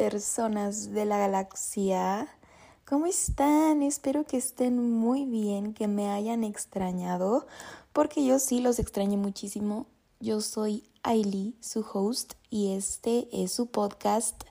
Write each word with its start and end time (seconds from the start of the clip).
personas 0.00 0.94
de 0.94 1.04
la 1.04 1.18
galaxia. 1.18 2.26
¿Cómo 2.86 3.04
están? 3.04 3.82
Espero 3.82 4.24
que 4.24 4.38
estén 4.38 4.82
muy 4.98 5.26
bien, 5.26 5.74
que 5.74 5.88
me 5.88 6.08
hayan 6.08 6.42
extrañado, 6.42 7.46
porque 7.92 8.24
yo 8.24 8.38
sí 8.38 8.62
los 8.62 8.78
extraño 8.78 9.18
muchísimo. 9.18 9.84
Yo 10.18 10.40
soy 10.40 10.84
Ailey, 11.02 11.54
su 11.60 11.84
host, 11.92 12.32
y 12.48 12.72
este 12.72 13.28
es 13.30 13.52
su 13.52 13.66
podcast 13.66 14.42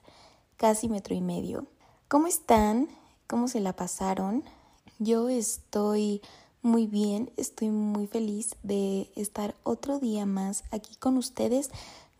Casi 0.56 0.88
Metro 0.88 1.16
y 1.16 1.20
Medio. 1.20 1.66
¿Cómo 2.06 2.28
están? 2.28 2.86
¿Cómo 3.26 3.48
se 3.48 3.58
la 3.58 3.74
pasaron? 3.74 4.44
Yo 5.00 5.28
estoy 5.28 6.22
muy 6.62 6.86
bien, 6.86 7.32
estoy 7.36 7.70
muy 7.70 8.06
feliz 8.06 8.54
de 8.62 9.10
estar 9.16 9.56
otro 9.64 9.98
día 9.98 10.26
más 10.26 10.62
aquí 10.70 10.94
con 10.94 11.16
ustedes 11.16 11.70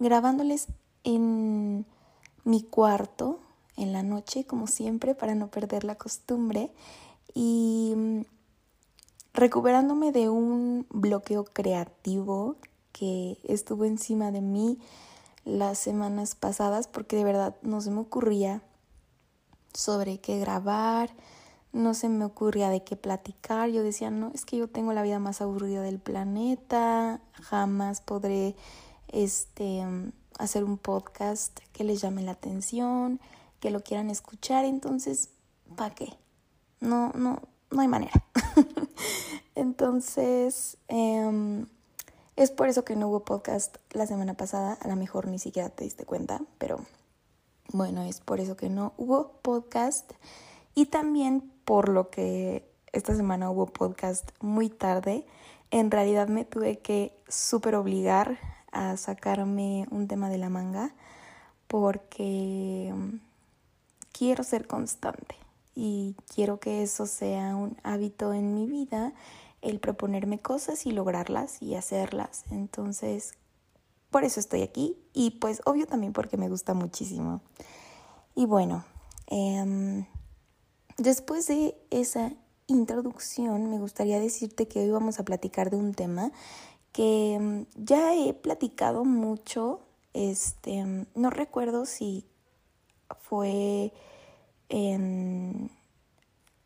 grabándoles 0.00 0.66
en 1.04 1.86
mi 2.44 2.62
cuarto 2.62 3.40
en 3.76 3.92
la 3.92 4.02
noche, 4.02 4.44
como 4.44 4.66
siempre, 4.66 5.14
para 5.14 5.34
no 5.34 5.48
perder 5.48 5.84
la 5.84 5.96
costumbre 5.96 6.70
y 7.34 7.94
mm, 7.96 8.20
recuperándome 9.34 10.12
de 10.12 10.28
un 10.28 10.86
bloqueo 10.90 11.44
creativo 11.44 12.56
que 12.92 13.38
estuvo 13.44 13.84
encima 13.84 14.30
de 14.30 14.40
mí 14.40 14.78
las 15.44 15.78
semanas 15.78 16.34
pasadas 16.34 16.88
porque 16.88 17.16
de 17.16 17.24
verdad 17.24 17.56
no 17.62 17.80
se 17.80 17.90
me 17.90 18.00
ocurría 18.00 18.62
sobre 19.72 20.18
qué 20.18 20.38
grabar, 20.38 21.10
no 21.72 21.94
se 21.94 22.08
me 22.08 22.24
ocurría 22.24 22.68
de 22.68 22.82
qué 22.82 22.96
platicar. 22.96 23.70
Yo 23.70 23.82
decía, 23.82 24.10
no, 24.10 24.30
es 24.34 24.44
que 24.44 24.56
yo 24.56 24.68
tengo 24.68 24.92
la 24.92 25.02
vida 25.02 25.18
más 25.18 25.40
aburrida 25.40 25.82
del 25.82 26.00
planeta, 26.00 27.20
jamás 27.32 28.00
podré 28.00 28.56
este 29.08 29.84
hacer 30.40 30.64
un 30.64 30.78
podcast 30.78 31.60
que 31.72 31.84
les 31.84 32.00
llame 32.00 32.22
la 32.22 32.32
atención, 32.32 33.20
que 33.60 33.70
lo 33.70 33.82
quieran 33.82 34.10
escuchar, 34.10 34.64
entonces, 34.64 35.30
¿para 35.76 35.94
qué? 35.94 36.14
No, 36.80 37.12
no, 37.14 37.42
no 37.70 37.80
hay 37.80 37.88
manera. 37.88 38.24
entonces, 39.54 40.78
em, 40.88 41.66
es 42.36 42.50
por 42.50 42.68
eso 42.68 42.84
que 42.84 42.96
no 42.96 43.08
hubo 43.08 43.24
podcast 43.24 43.76
la 43.92 44.06
semana 44.06 44.34
pasada, 44.34 44.78
a 44.80 44.88
lo 44.88 44.96
mejor 44.96 45.26
ni 45.26 45.38
siquiera 45.38 45.68
te 45.68 45.84
diste 45.84 46.06
cuenta, 46.06 46.40
pero 46.58 46.86
bueno, 47.72 48.02
es 48.02 48.20
por 48.20 48.40
eso 48.40 48.56
que 48.56 48.70
no 48.70 48.94
hubo 48.96 49.32
podcast 49.42 50.10
y 50.74 50.86
también 50.86 51.52
por 51.66 51.90
lo 51.90 52.08
que 52.08 52.66
esta 52.92 53.14
semana 53.14 53.50
hubo 53.50 53.66
podcast 53.66 54.30
muy 54.40 54.70
tarde. 54.70 55.26
En 55.70 55.90
realidad 55.90 56.28
me 56.28 56.44
tuve 56.44 56.78
que 56.78 57.14
súper 57.28 57.74
obligar 57.74 58.38
a 58.72 58.96
sacarme 58.96 59.86
un 59.90 60.08
tema 60.08 60.28
de 60.28 60.38
la 60.38 60.48
manga 60.48 60.92
porque 61.66 62.92
mm, 62.94 63.20
quiero 64.12 64.44
ser 64.44 64.66
constante 64.66 65.36
y 65.74 66.16
quiero 66.34 66.60
que 66.60 66.82
eso 66.82 67.06
sea 67.06 67.56
un 67.56 67.76
hábito 67.82 68.34
en 68.34 68.54
mi 68.54 68.66
vida, 68.66 69.12
el 69.62 69.78
proponerme 69.78 70.38
cosas 70.38 70.84
y 70.86 70.92
lograrlas 70.92 71.62
y 71.62 71.74
hacerlas. 71.74 72.44
Entonces, 72.50 73.34
por 74.10 74.24
eso 74.24 74.40
estoy 74.40 74.62
aquí 74.62 74.96
y 75.12 75.32
pues 75.32 75.62
obvio 75.64 75.86
también 75.86 76.12
porque 76.12 76.36
me 76.36 76.48
gusta 76.48 76.74
muchísimo. 76.74 77.40
Y 78.34 78.46
bueno, 78.46 78.84
em, 79.28 80.06
después 80.98 81.46
de 81.46 81.76
esa 81.90 82.32
introducción 82.66 83.70
me 83.70 83.78
gustaría 83.78 84.20
decirte 84.20 84.68
que 84.68 84.80
hoy 84.80 84.90
vamos 84.90 85.18
a 85.18 85.24
platicar 85.24 85.70
de 85.70 85.76
un 85.76 85.94
tema 85.94 86.32
que 86.92 87.38
mm, 87.40 87.84
ya 87.84 88.14
he 88.14 88.34
platicado 88.34 89.04
mucho, 89.04 89.80
este, 90.14 90.84
mm, 90.84 91.06
no 91.14 91.30
recuerdo 91.30 91.86
si 91.86 92.24
fue 93.20 93.92
en 94.68 95.70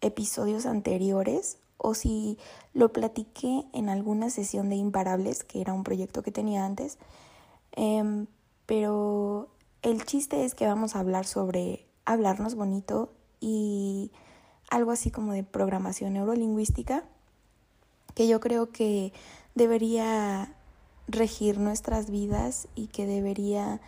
episodios 0.01 0.67
anteriores 0.67 1.59
o 1.79 1.95
si 1.95 2.39
lo 2.73 2.93
platiqué 2.93 3.65
en 3.73 3.89
alguna 3.89 4.31
sesión 4.31 4.69
de 4.69 4.77
Imparables, 4.77 5.45
que 5.45 5.61
era 5.61 5.73
un 5.73 5.85
proyecto 5.85 6.23
que 6.23 6.33
tenía 6.33 6.65
antes, 6.65 6.99
em, 7.73 8.27
pero 8.67 9.49
el 9.83 10.05
chiste 10.05 10.45
es 10.45 10.55
que 10.55 10.67
vamos 10.67 10.97
a 10.97 11.01
hablar 11.01 11.27
sobre 11.27 11.87
hablarnos 12.07 12.55
bonito 12.55 13.13
y 13.41 14.13
algo 14.71 14.93
así 14.93 15.11
como 15.11 15.33
de 15.33 15.45
programación 15.45 16.15
neurolingüística, 16.15 17.05
que 18.15 18.29
yo 18.29 18.41
creo 18.41 18.71
que 18.71 19.13
debería 19.55 20.55
regir 21.07 21.59
nuestras 21.59 22.11
vidas 22.11 22.69
y 22.75 22.89
que 22.89 23.07
debería 23.07 23.81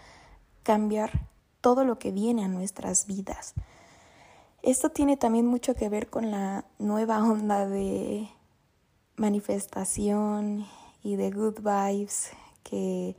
cambiar 0.62 1.28
todo 1.60 1.84
lo 1.84 1.98
que 1.98 2.12
viene 2.12 2.44
a 2.44 2.48
nuestras 2.48 3.06
vidas. 3.06 3.54
Esto 4.62 4.90
tiene 4.90 5.16
también 5.16 5.46
mucho 5.46 5.74
que 5.74 5.88
ver 5.88 6.08
con 6.08 6.30
la 6.30 6.64
nueva 6.78 7.22
onda 7.22 7.66
de 7.66 8.28
manifestación 9.16 10.66
y 11.02 11.16
de 11.16 11.30
good 11.30 11.60
vibes 11.60 12.30
que 12.62 13.16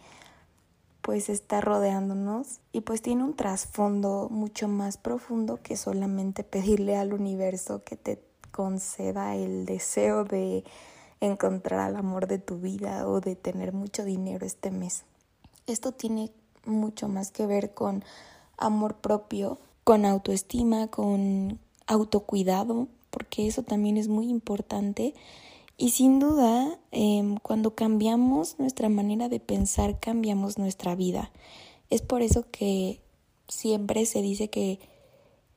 pues 1.01 1.29
está 1.29 1.61
rodeándonos 1.61 2.59
y 2.73 2.81
pues 2.81 3.01
tiene 3.01 3.23
un 3.23 3.33
trasfondo 3.33 4.27
mucho 4.29 4.67
más 4.67 4.97
profundo 4.97 5.61
que 5.63 5.77
solamente 5.77 6.43
pedirle 6.43 6.97
al 6.97 7.13
universo 7.13 7.81
que 7.85 7.95
te 7.95 8.21
conceda 8.51 9.35
el 9.35 9.65
deseo 9.65 10.25
de 10.25 10.65
encontrar 11.21 11.79
al 11.79 11.95
amor 11.95 12.27
de 12.27 12.39
tu 12.39 12.59
vida 12.59 13.07
o 13.07 13.21
de 13.21 13.35
tener 13.35 13.73
mucho 13.73 14.03
dinero 14.03 14.45
este 14.45 14.71
mes. 14.71 15.03
Esto 15.65 15.91
tiene 15.91 16.31
mucho 16.65 17.07
más 17.07 17.31
que 17.31 17.47
ver 17.47 17.73
con 17.73 18.03
amor 18.57 18.95
propio, 18.95 19.57
con 19.83 20.05
autoestima, 20.05 20.87
con 20.87 21.59
autocuidado, 21.87 22.87
porque 23.09 23.47
eso 23.47 23.63
también 23.63 23.97
es 23.97 24.07
muy 24.07 24.29
importante. 24.29 25.13
Y 25.77 25.91
sin 25.91 26.19
duda, 26.19 26.77
em, 26.91 27.37
cuando 27.37 27.75
cambiamos 27.75 28.59
nuestra 28.59 28.89
manera 28.89 29.29
de 29.29 29.39
pensar, 29.39 29.99
cambiamos 29.99 30.57
nuestra 30.57 30.95
vida. 30.95 31.31
Es 31.89 32.01
por 32.01 32.21
eso 32.21 32.45
que 32.51 32.99
siempre 33.47 34.05
se 34.05 34.21
dice 34.21 34.49
que 34.49 34.79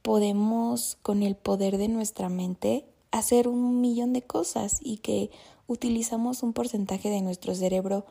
podemos, 0.03 0.97
con 1.03 1.23
el 1.23 1.37
poder 1.37 1.79
de 1.79 1.89
nuestra 1.89 2.29
mente, 2.29 2.85
hacer 3.11 3.49
un 3.49 3.81
millón 3.81 4.13
de 4.13 4.23
cosas 4.23 4.79
y 4.83 4.99
que 4.99 5.31
utilizamos 5.67 6.43
un 6.43 6.53
porcentaje 6.53 7.11
de 7.11 7.21
nuestro 7.23 7.55
cerebro 7.55 8.05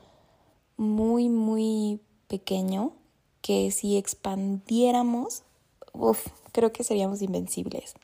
muy, 0.77 1.29
muy 1.29 1.99
pequeño 2.27 2.93
que 3.41 3.71
si 3.71 3.97
expandiéramos, 3.97 5.43
uf, 5.93 6.27
creo 6.51 6.71
que 6.71 6.83
seríamos 6.83 7.21
invencibles. 7.21 7.95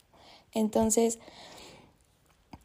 Entonces, 0.53 1.19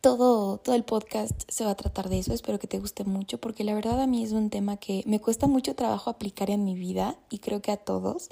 todo, 0.00 0.58
todo 0.58 0.74
el 0.74 0.84
podcast 0.84 1.42
se 1.48 1.64
va 1.64 1.72
a 1.72 1.76
tratar 1.76 2.08
de 2.08 2.18
eso. 2.18 2.32
Espero 2.32 2.58
que 2.58 2.66
te 2.66 2.78
guste 2.78 3.04
mucho 3.04 3.38
porque 3.38 3.64
la 3.64 3.74
verdad 3.74 4.00
a 4.00 4.06
mí 4.06 4.22
es 4.22 4.32
un 4.32 4.50
tema 4.50 4.76
que 4.76 5.02
me 5.06 5.20
cuesta 5.20 5.46
mucho 5.46 5.74
trabajo 5.74 6.10
aplicar 6.10 6.50
en 6.50 6.64
mi 6.64 6.74
vida 6.74 7.16
y 7.28 7.38
creo 7.38 7.60
que 7.60 7.72
a 7.72 7.76
todos. 7.76 8.30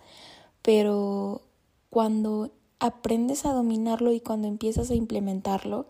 Pero 0.62 1.42
cuando 1.90 2.50
aprendes 2.80 3.44
a 3.44 3.52
dominarlo 3.52 4.12
y 4.12 4.20
cuando 4.20 4.48
empiezas 4.48 4.90
a 4.90 4.94
implementarlo, 4.94 5.86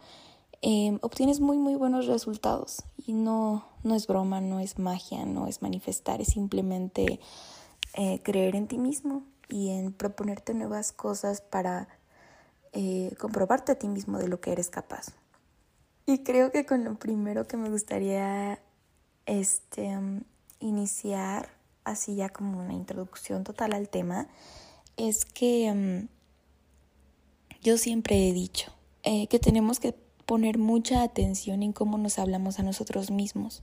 em, 0.62 0.98
obtienes 1.02 1.40
muy, 1.40 1.58
muy 1.58 1.74
buenos 1.74 2.06
resultados. 2.06 2.84
Y 2.96 3.12
no, 3.12 3.66
no 3.82 3.94
es 3.94 4.06
broma, 4.06 4.40
no 4.40 4.60
es 4.60 4.78
magia, 4.78 5.24
no 5.24 5.46
es 5.46 5.62
manifestar, 5.62 6.20
es 6.20 6.28
simplemente 6.28 7.20
eh, 7.94 8.20
creer 8.22 8.56
en 8.56 8.68
ti 8.68 8.78
mismo 8.78 9.22
y 9.48 9.70
en 9.70 9.92
proponerte 9.92 10.54
nuevas 10.54 10.92
cosas 10.92 11.40
para 11.40 11.88
eh, 12.72 13.14
comprobarte 13.18 13.72
a 13.72 13.78
ti 13.78 13.88
mismo 13.88 14.18
de 14.18 14.28
lo 14.28 14.40
que 14.40 14.52
eres 14.52 14.70
capaz. 14.70 15.12
Y 16.06 16.22
creo 16.22 16.50
que 16.50 16.64
con 16.64 16.84
lo 16.84 16.98
primero 16.98 17.46
que 17.46 17.56
me 17.56 17.68
gustaría 17.68 18.60
este, 19.26 19.98
iniciar, 20.58 21.50
así 21.84 22.14
ya 22.16 22.30
como 22.30 22.58
una 22.60 22.72
introducción 22.72 23.44
total 23.44 23.74
al 23.74 23.88
tema, 23.88 24.28
es 24.96 25.24
que 25.24 25.66
em, 25.66 26.08
yo 27.62 27.78
siempre 27.78 28.28
he 28.28 28.32
dicho 28.32 28.72
eh, 29.02 29.26
que 29.26 29.38
tenemos 29.38 29.80
que 29.80 29.94
poner 30.26 30.58
mucha 30.58 31.02
atención 31.02 31.62
en 31.62 31.72
cómo 31.72 31.96
nos 31.98 32.18
hablamos 32.18 32.58
a 32.58 32.62
nosotros 32.62 33.10
mismos. 33.10 33.62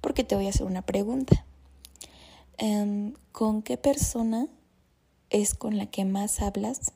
Porque 0.00 0.24
te 0.24 0.34
voy 0.34 0.46
a 0.46 0.50
hacer 0.50 0.66
una 0.66 0.82
pregunta. 0.82 1.44
Em, 2.56 3.14
¿Con 3.32 3.62
qué 3.62 3.76
persona 3.76 4.48
es 5.28 5.54
con 5.54 5.76
la 5.76 5.86
que 5.86 6.04
más 6.04 6.40
hablas 6.40 6.92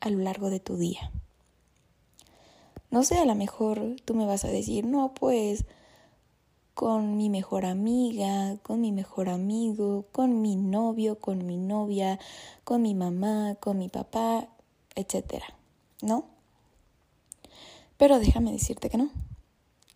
a 0.00 0.08
lo 0.08 0.18
largo 0.18 0.48
de 0.48 0.60
tu 0.60 0.76
día? 0.76 1.12
No 2.90 3.02
sé, 3.02 3.18
a 3.18 3.26
lo 3.26 3.34
mejor 3.34 3.96
tú 4.04 4.14
me 4.14 4.24
vas 4.24 4.44
a 4.44 4.48
decir, 4.48 4.86
no, 4.86 5.12
pues 5.12 5.66
con 6.72 7.16
mi 7.16 7.30
mejor 7.30 7.64
amiga, 7.66 8.56
con 8.62 8.80
mi 8.80 8.92
mejor 8.92 9.28
amigo, 9.28 10.06
con 10.12 10.40
mi 10.40 10.56
novio, 10.56 11.18
con 11.18 11.46
mi 11.46 11.56
novia, 11.58 12.18
con 12.64 12.82
mi 12.82 12.94
mamá, 12.94 13.56
con 13.60 13.78
mi 13.78 13.88
papá, 13.88 14.48
etcétera. 14.94 15.55
¿No? 16.02 16.24
Pero 17.96 18.18
déjame 18.18 18.52
decirte 18.52 18.90
que 18.90 18.98
no, 18.98 19.10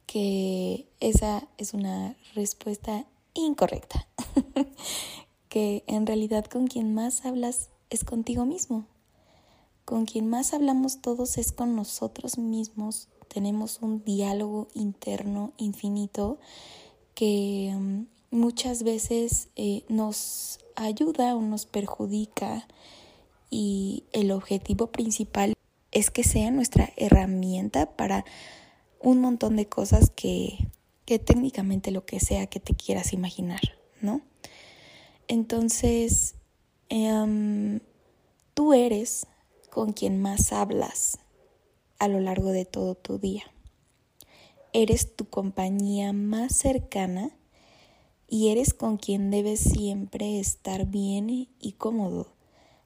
que 0.07 0.89
esa 1.01 1.47
es 1.59 1.75
una 1.75 2.17
respuesta 2.35 3.05
incorrecta, 3.35 4.07
que 5.49 5.85
en 5.87 6.07
realidad 6.07 6.47
con 6.47 6.67
quien 6.67 6.95
más 6.95 7.25
hablas 7.25 7.69
es 7.91 8.05
contigo 8.05 8.47
mismo. 8.47 8.87
con 9.85 10.07
quien 10.07 10.29
más 10.29 10.55
hablamos 10.55 11.01
todos 11.03 11.37
es 11.37 11.51
con 11.51 11.75
nosotros 11.75 12.39
mismos. 12.39 13.09
Tenemos 13.27 13.81
un 13.83 14.05
diálogo 14.05 14.69
interno 14.73 15.53
infinito 15.57 16.39
que 17.15 17.75
mm, 17.77 18.03
muchas 18.31 18.85
veces 18.85 19.49
eh, 19.57 19.83
nos 19.89 20.61
ayuda 20.77 21.35
o 21.35 21.41
nos 21.43 21.67
perjudica 21.67 22.69
y 23.51 24.05
el 24.13 24.31
objetivo 24.31 24.87
principal 24.87 25.55
es 25.93 26.11
que 26.11 26.25
sea 26.25 26.51
nuestra 26.51 26.93
herramienta 26.97 27.97
para 27.97 28.25
un 29.01 29.21
montón 29.21 29.57
de 29.57 29.67
cosas 29.67 30.11
que, 30.11 30.69
que 31.05 31.19
técnicamente 31.19 31.91
lo 31.91 32.05
que 32.05 32.21
sea 32.21 32.47
que 32.47 32.61
te 32.61 32.75
quieras 32.75 33.13
imaginar, 33.13 33.61
¿no? 34.01 34.21
Entonces, 35.27 36.35
em, 36.89 37.81
tú 38.55 38.73
eres 38.73 39.27
con 39.71 39.93
quien 39.93 40.21
más 40.21 40.53
hablas 40.53 41.19
a 41.99 42.09
lo 42.09 42.21
largo 42.21 42.51
de 42.51 42.65
todo 42.65 42.95
tu 42.95 43.19
día. 43.19 43.45
Eres 44.73 45.17
tu 45.17 45.29
compañía 45.29 46.13
más 46.13 46.55
cercana 46.55 47.31
y 48.29 48.49
eres 48.49 48.75
con 48.75 48.97
quien 48.97 49.31
debes 49.31 49.61
siempre 49.61 50.39
estar 50.39 50.87
bien 50.87 51.29
y 51.31 51.73
cómodo. 51.79 52.40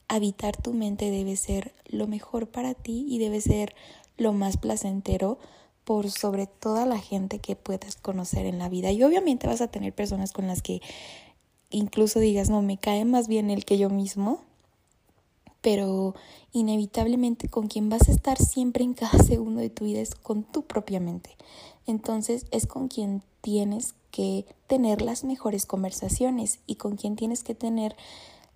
Habitar 0.09 0.57
tu 0.57 0.73
mente 0.73 1.11
debe 1.11 1.37
ser 1.37 1.73
lo 1.87 2.07
mejor 2.07 2.49
para 2.49 2.75
ti 2.75 3.07
y 3.09 3.19
debe 3.19 3.41
ser 3.41 3.75
lo 4.17 4.33
más 4.33 4.57
placentero 4.57 5.39
por 5.85 6.11
sobre 6.11 6.47
toda 6.47 6.87
la 6.87 6.99
gente 6.99 7.39
que 7.39 7.57
puedas 7.57 7.97
conocer 7.97 8.47
en 8.47 8.59
la 8.59 8.69
vida. 8.69 8.91
Y 8.91 9.03
obviamente 9.03 9.47
vas 9.47 9.61
a 9.61 9.69
tener 9.69 9.93
personas 9.95 10.33
con 10.33 10.47
las 10.47 10.63
que 10.63 10.81
incluso 11.71 12.21
digas, 12.21 12.51
no, 12.51 12.63
me 12.63 12.79
cae 12.79 13.05
más 13.05 13.29
bien 13.29 13.51
el 13.51 13.65
que 13.65 13.79
yo 13.79 13.91
mismo, 13.91 14.41
pero 15.61 16.15
inevitablemente 16.53 17.49
con 17.49 17.69
quien 17.69 17.89
vas 17.89 18.09
a 18.09 18.13
estar 18.13 18.39
siempre 18.39 18.85
en 18.85 18.95
cada 18.95 19.19
segundo 19.25 19.61
de 19.61 19.71
tu 19.71 19.85
vida 19.85 20.01
es 20.01 20.15
con 20.15 20.45
tu 20.45 20.63
propia 20.63 21.01
mente. 21.01 21.37
Entonces 21.87 22.47
es 22.51 22.67
con 22.67 22.89
quien 22.89 23.23
tienes 23.41 23.95
que 24.11 24.47
tener 24.67 25.03
las 25.03 25.25
mejores 25.25 25.67
conversaciones 25.67 26.61
y 26.67 26.77
con 26.77 26.97
quien 26.97 27.17
tienes 27.17 27.43
que 27.43 27.55
tener 27.55 27.97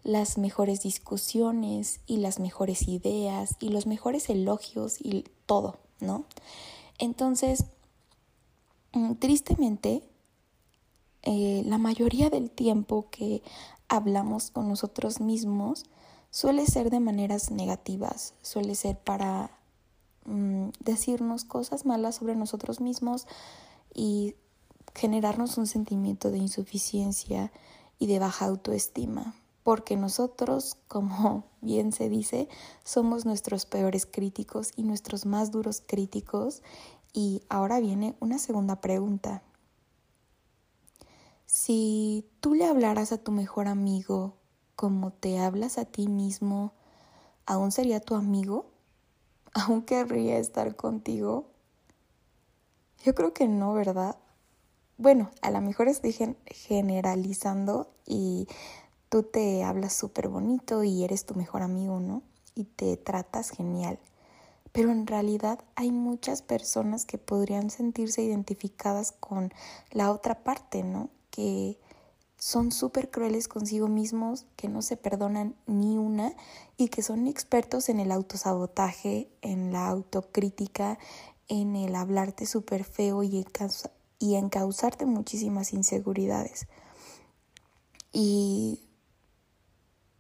las 0.05 0.39
mejores 0.39 0.83
discusiones 0.83 2.01
y 2.07 2.19
las 2.19 2.39
mejores 2.41 2.89
ideas 2.89 3.57
y 3.61 3.69
los 3.71 3.87
mejores 3.87 4.31
elogios 4.31 4.97
y 5.01 5.25
todo, 5.47 5.79
¿no? 6.01 6.25
Entonces, 6.99 7.65
mm, 8.93 9.15
tristemente, 9.15 10.03
eh, 11.23 11.63
la 11.67 11.79
mayoría 11.79 12.31
del 12.31 12.51
tiempo 12.51 13.09
que 13.11 13.43
hablamos 13.89 14.51
con 14.51 14.69
nosotros 14.69 15.21
mismos, 15.21 15.85
suele 16.31 16.67
ser 16.67 16.91
de 16.91 17.01
maneras 17.01 17.51
negativas, 17.51 18.35
suele 18.43 18.75
ser 18.75 18.99
para 18.99 19.51
mm, 20.25 20.69
decirnos 20.81 21.45
cosas 21.45 21.87
malas 21.87 22.17
sobre 22.17 22.37
nosotros 22.37 22.81
mismos 22.81 23.27
y 23.95 24.35
generarnos 24.95 25.57
un 25.59 25.67
sentimiento 25.67 26.31
de 26.31 26.39
insuficiencia 26.39 27.53
y 27.99 28.07
de 28.07 28.19
baja 28.19 28.47
autoestima, 28.47 29.35
porque 29.69 29.99
nosotros, 29.99 30.79
como 30.89 31.45
bien 31.61 31.93
se 31.93 32.09
dice, 32.09 32.49
somos 32.85 33.27
nuestros 33.27 33.67
peores 33.67 34.07
críticos 34.07 34.73
y 34.77 34.83
nuestros 34.83 35.27
más 35.27 35.51
duros 35.51 35.83
críticos. 35.87 36.63
Y 37.13 37.43
ahora 37.51 37.79
viene 37.79 38.15
una 38.19 38.39
segunda 38.39 38.81
pregunta. 38.81 39.43
Si 41.45 42.25
tú 42.41 42.55
le 42.55 42.65
hablaras 42.65 43.13
a 43.13 43.19
tu 43.19 43.31
mejor 43.31 43.69
amigo 43.69 44.37
como 44.75 45.11
te 45.13 45.39
hablas 45.39 45.77
a 45.77 45.85
ti 45.85 46.09
mismo, 46.09 46.73
¿aún 47.45 47.71
sería 47.71 48.01
tu 48.01 48.15
amigo? 48.15 48.71
¿Aún 49.53 49.83
querría 49.83 50.39
estar 50.39 50.77
contigo? 50.77 51.45
Yo 53.05 53.15
creo 53.15 53.35
que 53.35 53.49
no, 53.49 53.75
¿verdad? 53.75 54.17
Bueno, 54.97 55.31
a 55.43 55.51
lo 55.51 55.61
mejor 55.61 55.89
estoy 55.89 56.17
generalizando 56.47 57.93
y 58.07 58.49
tú 59.09 59.23
te 59.23 59.65
hablas 59.65 59.93
súper 59.93 60.29
bonito 60.29 60.85
y 60.85 61.05
eres 61.05 61.25
tu 61.25 61.35
mejor 61.35 61.63
amigo, 61.63 62.01
¿no? 62.01 62.23
Y 62.55 62.65
te 62.65 62.97
tratas 62.97 63.51
genial. 63.51 63.99
Pero 64.73 64.91
en 64.91 65.07
realidad 65.07 65.61
hay 65.75 65.91
muchas 65.91 66.43
personas 66.43 67.05
que 67.05 67.19
podrían 67.19 67.71
sentirse 67.71 68.23
identificadas 68.23 69.13
con 69.13 69.53
la 69.91 70.11
otra 70.13 70.43
parte, 70.45 70.83
¿no? 70.83 71.09
Que 71.31 71.79
son 72.39 72.71
súper 72.71 73.11
crueles 73.11 73.49
consigo 73.49 73.89
mismos, 73.89 74.47
que 74.57 74.69
no 74.69 74.83
se 74.83 74.97
perdonan 74.97 75.57
ni 75.67 75.97
una 75.99 76.35
y 76.77 76.89
que 76.89 77.03
son 77.03 77.27
expertos 77.27 77.89
en 77.89 77.99
el 77.99 78.13
autosabotaje, 78.13 79.29
en 79.43 79.73
la 79.73 79.89
autocrítica, 79.89 80.99
en 81.49 81.75
el 81.75 81.97
hablarte 81.97 82.47
súper 82.47 82.85
feo 82.85 83.23
y, 83.25 83.45
y 84.19 84.35
en 84.37 84.49
causarte 84.49 85.07
muchísimas 85.07 85.73
inseguridades. 85.73 86.69
Y 88.13 88.88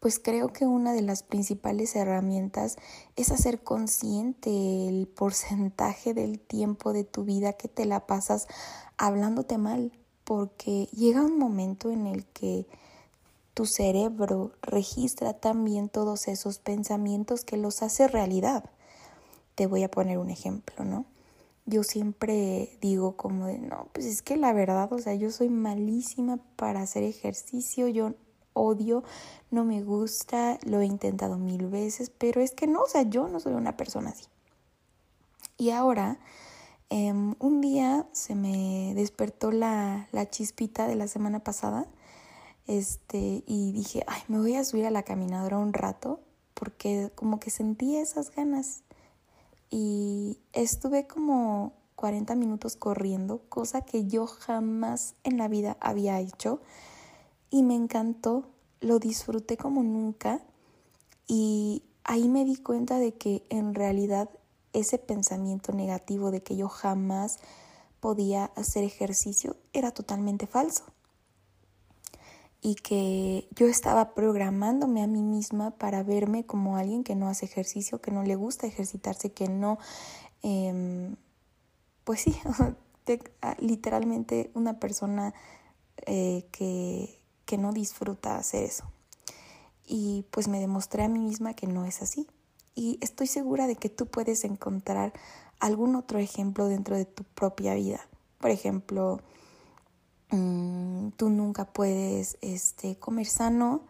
pues 0.00 0.19
creo 0.19 0.53
que 0.53 0.67
una 0.67 0.93
de 0.93 1.03
las 1.03 1.23
principales 1.23 1.97
herramientas 1.97 2.77
es 3.17 3.31
hacer 3.31 3.62
consciente 3.62 4.89
el 4.89 5.09
porcentaje 5.09 6.15
del 6.15 6.39
tiempo 6.39 6.93
de 6.93 7.05
tu 7.05 7.25
vida 7.25 7.55
que 7.55 7.69
te 7.69 7.85
la 7.85 8.06
pasas 8.06 8.47
hablándote 8.97 9.59
mal, 9.59 9.93
porque 10.25 10.89
llega 10.93 11.23
un 11.23 11.39
momento 11.39 11.91
en 11.91 12.06
el 12.06 12.27
que 12.27 12.67
tu 13.55 13.67
cerebro 13.67 14.53
registra 14.62 15.33
también 15.33 15.89
todos 15.89 16.29
esos 16.29 16.59
pensamientos 16.59 17.45
que 17.45 17.56
los 17.56 17.83
hace 17.83 18.06
realidad. 18.06 18.71
Te 19.56 19.67
voy 19.67 19.83
a 19.83 19.91
poner 19.91 20.19
un 20.19 20.31
ejemplo, 20.31 20.85
¿no? 20.85 21.06
Yo 21.67 21.83
siempre 21.83 22.79
digo 22.81 23.17
como 23.17 23.47
de, 23.47 23.59
no, 23.59 23.89
pues 23.93 24.06
es 24.06 24.23
que 24.23 24.37
la 24.37 24.53
verdad, 24.53 24.93
o 24.93 24.99
sea, 24.99 25.15
yo 25.15 25.33
soy 25.33 25.49
malísima 25.49 26.39
para 26.56 26.83
hacer 26.83 27.03
ejercicio, 27.03 27.89
yo 27.89 28.15
odio, 28.59 29.05
no 29.51 29.65
me 29.65 29.83
gusta, 29.83 30.59
lo 30.65 30.81
he 30.81 30.87
intentado 30.87 31.39
mil 31.39 31.67
veces, 31.69 32.11
pero 32.11 32.41
es 32.41 32.53
que 32.53 32.67
no, 32.67 32.83
o 32.83 32.89
sea, 32.89 33.03
yo 33.03 33.29
no 33.29 33.41
soy 33.41 33.55
una 33.55 33.77
persona 33.77 34.11
así. 34.11 34.25
Y 35.57 35.71
ahora 35.71 36.19
Em, 36.91 37.35
un 37.39 37.61
día 37.61 38.07
se 38.12 38.35
me 38.35 38.95
despertó 38.95 39.50
la, 39.50 40.09
la, 40.12 40.31
chispita 40.31 40.87
de 40.87 40.97
la 40.97 41.07
semana 41.07 41.41
pasada 41.41 41.87
este, 42.67 43.45
y 43.47 43.73
dije, 43.73 44.05
ay, 44.07 44.23
me 44.29 44.38
voy 44.38 44.55
a 44.55 44.65
subir 44.65 44.87
a 44.87 44.91
la 44.91 45.03
caminadora 45.03 45.59
un 45.59 45.75
rato 45.75 46.21
porque 46.55 47.12
como 47.15 47.41
que 47.41 47.50
sentí 47.50 47.97
esas 47.97 48.35
ganas. 48.35 48.83
Y 49.71 50.38
estuve 50.55 51.07
como 51.07 51.75
40 51.97 52.35
minutos 52.37 52.77
corriendo, 52.77 53.43
cosa 53.50 53.83
que 53.83 54.07
yo 54.07 54.27
jamás 54.27 55.15
en 55.25 55.37
la 55.37 55.49
vida 55.49 55.77
había 55.81 56.21
hecho. 56.21 56.62
Y 57.50 57.62
me 57.62 57.75
encantó, 57.75 58.50
lo 58.81 58.99
disfruté 58.99 59.57
como 59.57 59.83
nunca. 59.83 60.40
Y 61.26 61.83
ahí 62.05 62.28
me 62.28 62.45
di 62.45 62.57
cuenta 62.57 62.99
de 62.99 63.14
que 63.14 63.45
en 63.49 63.75
realidad 63.75 64.31
ese 64.73 64.99
pensamiento 64.99 65.73
negativo 65.73 66.31
de 66.31 66.43
que 66.43 66.57
yo 66.57 66.69
jamás 66.69 67.38
podía 68.00 68.47
hacer 68.57 68.85
ejercicio 68.85 69.57
era 69.73 69.90
totalmente 69.90 70.47
falso. 70.47 70.85
Y 72.61 72.75
que 72.75 73.49
yo 73.55 73.67
estaba 73.67 74.14
programándome 74.14 75.02
a 75.02 75.07
mí 75.07 75.23
misma 75.23 75.71
para 75.71 76.02
verme 76.02 76.45
como 76.45 76.76
alguien 76.76 77.05
que 77.05 77.14
no 77.14 77.28
hace 77.28 77.47
ejercicio, 77.47 78.00
que 78.00 78.11
no 78.11 78.25
le 78.25 78.35
gusta 78.35 78.67
ejercitarse, 78.67 79.33
que 79.33 79.49
no, 79.49 79.78
em, 80.43 81.17
pues 82.05 82.23
sí, 82.23 82.37
literalmente 83.59 84.50
una 84.55 84.81
persona 84.81 85.35
eh, 86.07 86.47
que, 86.50 87.18
que 87.49 87.57
no 87.57 87.73
disfruta 87.73 88.37
hacer 88.37 88.64
eso. 88.64 88.85
Y 89.87 90.26
pues 90.31 90.49
me 90.49 90.61
demostré 90.61 91.02
a 91.02 91.09
mí 91.09 91.19
misma 91.19 91.55
que 91.55 91.67
no 91.67 91.87
es 91.87 92.02
así 92.02 92.26
y 92.75 92.99
estoy 93.00 93.26
segura 93.26 93.67
de 93.67 93.75
que 93.75 93.88
tú 93.88 94.05
puedes 94.05 94.45
encontrar 94.45 95.14
algún 95.61 95.97
otro 95.97 96.19
ejemplo 96.19 96.67
dentro 96.67 96.95
de 96.95 97.07
tu 97.07 97.25
propia 97.25 97.75
vida. 97.75 98.07
Por 98.38 98.50
ejemplo, 98.50 99.21
mm, 100.31 101.09
tú 101.17 101.31
nunca 101.31 101.64
puedes 101.64 102.37
este, 102.43 102.97
comer 102.97 103.26
sano, 103.26 103.81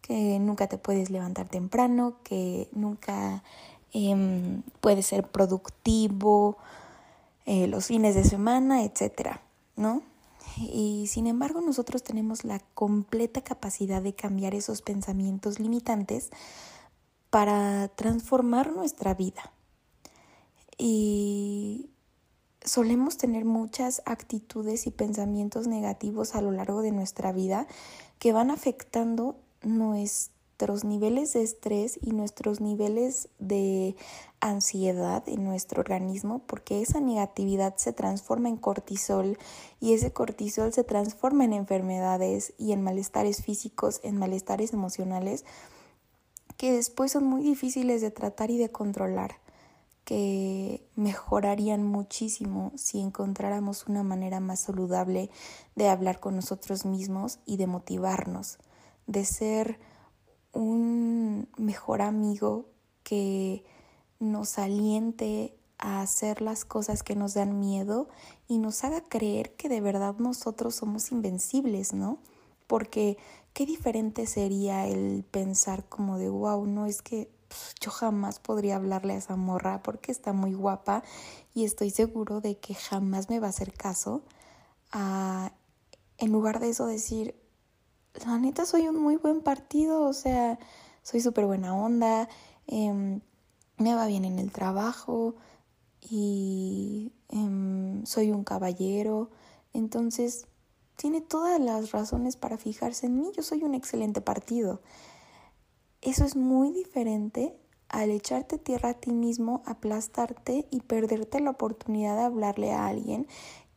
que 0.00 0.38
nunca 0.38 0.66
te 0.66 0.78
puedes 0.78 1.10
levantar 1.10 1.48
temprano, 1.48 2.16
que 2.24 2.70
nunca 2.72 3.44
em, 3.92 4.62
puedes 4.80 5.04
ser 5.04 5.28
productivo 5.30 6.56
eh, 7.44 7.66
los 7.66 7.88
fines 7.88 8.14
de 8.14 8.24
semana, 8.24 8.84
etcétera, 8.84 9.42
¿no? 9.76 10.02
Y 10.58 11.06
sin 11.08 11.26
embargo, 11.26 11.60
nosotros 11.60 12.02
tenemos 12.02 12.44
la 12.44 12.60
completa 12.74 13.42
capacidad 13.42 14.02
de 14.02 14.14
cambiar 14.14 14.54
esos 14.54 14.82
pensamientos 14.82 15.58
limitantes 15.58 16.30
para 17.30 17.88
transformar 17.88 18.72
nuestra 18.72 19.14
vida. 19.14 19.52
Y 20.78 21.90
solemos 22.64 23.16
tener 23.16 23.44
muchas 23.44 24.02
actitudes 24.04 24.86
y 24.86 24.90
pensamientos 24.90 25.66
negativos 25.66 26.34
a 26.34 26.42
lo 26.42 26.50
largo 26.50 26.82
de 26.82 26.92
nuestra 26.92 27.32
vida 27.32 27.66
que 28.18 28.32
van 28.32 28.50
afectando 28.50 29.36
nuestra 29.62 30.41
nuestros 30.62 30.84
niveles 30.84 31.32
de 31.32 31.42
estrés 31.42 31.98
y 32.00 32.12
nuestros 32.12 32.60
niveles 32.60 33.28
de 33.40 33.96
ansiedad 34.38 35.24
en 35.26 35.42
nuestro 35.42 35.80
organismo 35.80 36.42
porque 36.46 36.82
esa 36.82 37.00
negatividad 37.00 37.76
se 37.78 37.92
transforma 37.92 38.48
en 38.48 38.58
cortisol 38.58 39.38
y 39.80 39.92
ese 39.92 40.12
cortisol 40.12 40.72
se 40.72 40.84
transforma 40.84 41.44
en 41.44 41.52
enfermedades 41.52 42.54
y 42.58 42.70
en 42.70 42.80
malestares 42.80 43.42
físicos, 43.42 43.98
en 44.04 44.18
malestares 44.18 44.72
emocionales 44.72 45.44
que 46.56 46.70
después 46.70 47.10
son 47.10 47.24
muy 47.24 47.42
difíciles 47.42 48.00
de 48.00 48.12
tratar 48.12 48.52
y 48.52 48.58
de 48.58 48.70
controlar, 48.70 49.40
que 50.04 50.86
mejorarían 50.94 51.82
muchísimo 51.82 52.70
si 52.76 53.00
encontráramos 53.00 53.88
una 53.88 54.04
manera 54.04 54.38
más 54.38 54.60
saludable 54.60 55.28
de 55.74 55.88
hablar 55.88 56.20
con 56.20 56.36
nosotros 56.36 56.84
mismos 56.84 57.40
y 57.46 57.56
de 57.56 57.66
motivarnos, 57.66 58.58
de 59.08 59.24
ser 59.24 59.91
un 60.52 61.48
mejor 61.56 62.02
amigo 62.02 62.66
que 63.02 63.64
nos 64.20 64.58
aliente 64.58 65.54
a 65.78 66.00
hacer 66.00 66.42
las 66.42 66.64
cosas 66.64 67.02
que 67.02 67.16
nos 67.16 67.34
dan 67.34 67.58
miedo 67.58 68.08
y 68.46 68.58
nos 68.58 68.84
haga 68.84 69.02
creer 69.02 69.54
que 69.56 69.68
de 69.68 69.80
verdad 69.80 70.14
nosotros 70.18 70.76
somos 70.76 71.10
invencibles, 71.10 71.92
¿no? 71.92 72.18
Porque 72.68 73.18
qué 73.52 73.66
diferente 73.66 74.26
sería 74.26 74.86
el 74.86 75.24
pensar 75.28 75.84
como 75.88 76.18
de, 76.18 76.28
wow, 76.28 76.64
no 76.66 76.86
es 76.86 77.02
que 77.02 77.28
pues, 77.48 77.74
yo 77.80 77.90
jamás 77.90 78.38
podría 78.38 78.76
hablarle 78.76 79.14
a 79.14 79.18
esa 79.18 79.36
morra 79.36 79.82
porque 79.82 80.12
está 80.12 80.32
muy 80.32 80.54
guapa 80.54 81.02
y 81.52 81.64
estoy 81.64 81.90
seguro 81.90 82.40
de 82.40 82.58
que 82.58 82.74
jamás 82.74 83.28
me 83.28 83.40
va 83.40 83.48
a 83.48 83.50
hacer 83.50 83.72
caso. 83.72 84.22
en 86.18 86.32
lugar 86.32 86.60
de 86.60 86.70
eso 86.70 86.86
decir, 86.86 87.34
la 88.26 88.38
neta 88.38 88.66
soy 88.66 88.88
un 88.88 89.00
muy 89.00 89.16
buen 89.16 89.40
partido, 89.40 90.02
o 90.02 90.12
sea, 90.12 90.58
soy 91.02 91.20
súper 91.20 91.46
buena 91.46 91.74
onda, 91.74 92.28
eh, 92.66 93.20
me 93.78 93.94
va 93.94 94.06
bien 94.06 94.24
en 94.24 94.38
el 94.38 94.52
trabajo 94.52 95.34
y 96.00 97.12
em, 97.28 98.04
soy 98.04 98.30
un 98.30 98.44
caballero. 98.44 99.30
Entonces, 99.72 100.46
tiene 100.96 101.20
todas 101.20 101.60
las 101.60 101.92
razones 101.92 102.36
para 102.36 102.58
fijarse 102.58 103.06
en 103.06 103.16
mí. 103.16 103.32
Yo 103.36 103.42
soy 103.42 103.64
un 103.64 103.74
excelente 103.74 104.20
partido. 104.20 104.82
Eso 106.00 106.24
es 106.24 106.36
muy 106.36 106.72
diferente 106.72 107.56
al 107.88 108.10
echarte 108.10 108.58
tierra 108.58 108.90
a 108.90 108.94
ti 108.94 109.12
mismo, 109.12 109.62
aplastarte 109.66 110.66
y 110.70 110.80
perderte 110.80 111.40
la 111.40 111.50
oportunidad 111.50 112.16
de 112.16 112.22
hablarle 112.22 112.72
a 112.72 112.86
alguien 112.86 113.26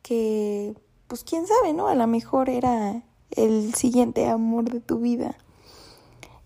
que, 0.02 0.74
pues 1.06 1.22
quién 1.22 1.46
sabe, 1.46 1.72
¿no? 1.72 1.88
A 1.88 1.94
lo 1.94 2.06
mejor 2.06 2.48
era 2.48 3.02
el 3.30 3.74
siguiente 3.74 4.28
amor 4.28 4.70
de 4.70 4.80
tu 4.80 4.98
vida. 4.98 5.36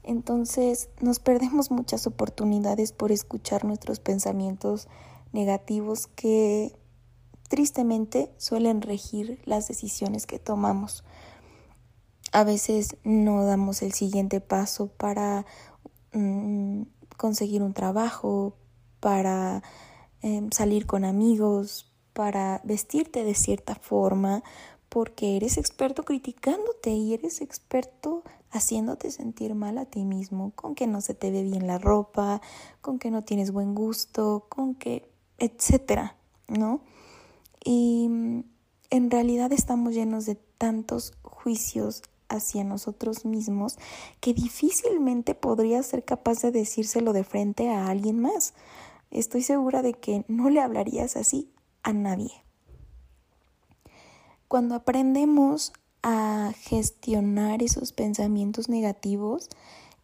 Entonces 0.03 0.89
nos 1.01 1.21
perdemos 1.21 1.71
muchas 1.71 2.07
oportunidades 2.07 2.93
por 2.93 3.13
escuchar 3.13 3.65
nuestros 3.65 4.01
pensamientos 4.01 4.89
negativos 5.33 6.07
que 6.09 6.77
tristemente 7.49 8.33
suelen 8.39 8.81
regir 8.81 9.41
las 9.45 9.69
decisiones 9.69 10.27
que 10.27 10.39
tomamos. 10.39 11.05
A 12.33 12.45
veces 12.45 12.97
no 13.05 13.45
damos 13.45 13.83
el 13.83 13.93
siguiente 13.93 14.41
paso 14.41 14.87
para 14.87 15.47
mm, 16.13 16.83
conseguir 17.17 17.63
un 17.63 17.75
trabajo, 17.75 18.57
para 19.01 19.63
em, 20.23 20.51
salir 20.51 20.87
con 20.87 21.05
amigos, 21.05 21.93
para 22.13 22.61
vestirte 22.65 23.25
de 23.25 23.35
cierta 23.35 23.75
forma, 23.75 24.43
porque 24.91 25.37
eres 25.37 25.57
experto 25.57 26.03
criticándote 26.03 26.91
y 26.91 27.15
eres 27.15 27.41
experto 27.41 28.23
haciéndote 28.51 29.11
sentir 29.11 29.55
mal 29.55 29.79
a 29.79 29.87
ti 29.87 30.05
mismo, 30.05 30.51
con 30.57 30.75
que 30.75 30.87
no 30.87 31.01
se 31.01 31.15
te 31.15 31.31
ve 31.31 31.45
bien 31.45 31.67
la 31.67 31.79
ropa, 31.79 32.43
con 32.81 32.99
que 32.99 33.11
no 33.11 33.23
tienes 33.23 33.53
buen 33.53 33.75
gusto, 33.75 34.47
con 34.49 34.75
que, 34.75 35.09
etcétera, 35.39 36.17
¿no? 36.49 36.83
Y 37.65 38.09
mm, 38.11 38.45
en 38.91 39.11
realidad 39.11 39.53
estamos 39.53 39.95
llenos 39.95 40.27
de 40.27 40.35
tantos 40.35 41.15
juicios 41.23 42.03
hacia 42.29 42.65
nosotros 42.65 43.25
mismos 43.25 43.79
que 44.21 44.35
difícilmente 44.35 45.35
podrías 45.35 45.87
ser 45.87 46.05
capaz 46.05 46.43
de 46.43 46.51
decírselo 46.51 47.13
de 47.13 47.25
frente 47.25 47.71
a 47.71 47.87
alguien 47.87 48.21
más. 48.21 48.55
Estoy 49.11 49.43
segura 49.43 49.83
de 49.83 49.95
que 49.95 50.25
no 50.29 50.51
le 50.51 50.61
hablarías 50.61 51.17
así 51.17 51.53
a 51.83 51.93
nadie. 51.93 52.33
Cuando 54.51 54.75
aprendemos 54.75 55.73
a 56.03 56.53
gestionar 56.59 57.63
esos 57.63 57.93
pensamientos 57.93 58.69
negativos, 58.69 59.49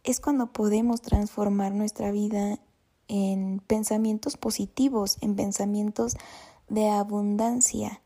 es 0.05 0.21
cuando 0.21 0.53
podemos 0.53 1.01
transformar 1.01 1.73
nuestra 1.73 2.11
vida 2.11 2.57
en 3.09 3.61
pensamientos 3.67 4.37
positivos, 4.37 5.17
en 5.19 5.35
pensamientos 5.35 6.15
de 6.69 6.87
abundancia. 6.87 8.01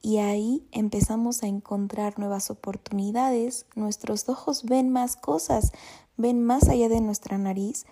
Y 0.00 0.16
ahí 0.16 0.66
empezamos 0.72 1.42
a 1.42 1.48
encontrar 1.48 2.18
nuevas 2.18 2.50
oportunidades, 2.50 3.66
nuestros 3.74 4.26
ojos 4.30 4.64
ven 4.64 4.88
más 4.88 5.16
cosas, 5.16 5.72
ven 6.16 6.42
más 6.42 6.70
allá 6.70 6.88
de 6.88 7.02
nuestra 7.02 7.36
nariz 7.36 7.84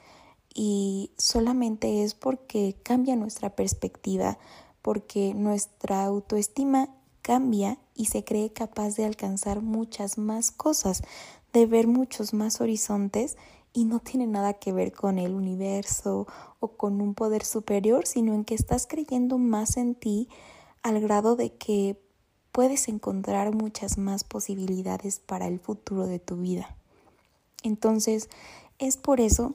y 0.54 1.12
solamente 1.18 2.02
es 2.02 2.14
porque 2.14 2.78
cambia 2.82 3.14
nuestra 3.16 3.50
perspectiva, 3.50 4.38
porque 4.80 5.34
nuestra 5.34 6.02
autoestima 6.04 6.88
cambia 7.22 7.78
y 7.94 8.06
se 8.06 8.24
cree 8.24 8.52
capaz 8.52 8.96
de 8.96 9.04
alcanzar 9.04 9.60
muchas 9.60 10.18
más 10.18 10.50
cosas, 10.50 11.02
de 11.52 11.66
ver 11.66 11.86
muchos 11.86 12.34
más 12.34 12.60
horizontes 12.60 13.36
y 13.72 13.84
no 13.84 14.00
tiene 14.00 14.26
nada 14.26 14.54
que 14.54 14.72
ver 14.72 14.92
con 14.92 15.18
el 15.18 15.34
universo 15.34 16.26
o 16.58 16.68
con 16.68 17.00
un 17.00 17.14
poder 17.14 17.44
superior, 17.44 18.06
sino 18.06 18.34
en 18.34 18.44
que 18.44 18.54
estás 18.54 18.86
creyendo 18.86 19.38
más 19.38 19.76
en 19.76 19.94
ti 19.94 20.28
al 20.82 21.00
grado 21.00 21.36
de 21.36 21.52
que 21.54 22.00
puedes 22.52 22.88
encontrar 22.88 23.54
muchas 23.54 23.98
más 23.98 24.24
posibilidades 24.24 25.20
para 25.20 25.46
el 25.46 25.60
futuro 25.60 26.06
de 26.06 26.18
tu 26.18 26.36
vida. 26.36 26.76
Entonces, 27.62 28.28
es 28.78 28.96
por 28.96 29.20
eso 29.20 29.54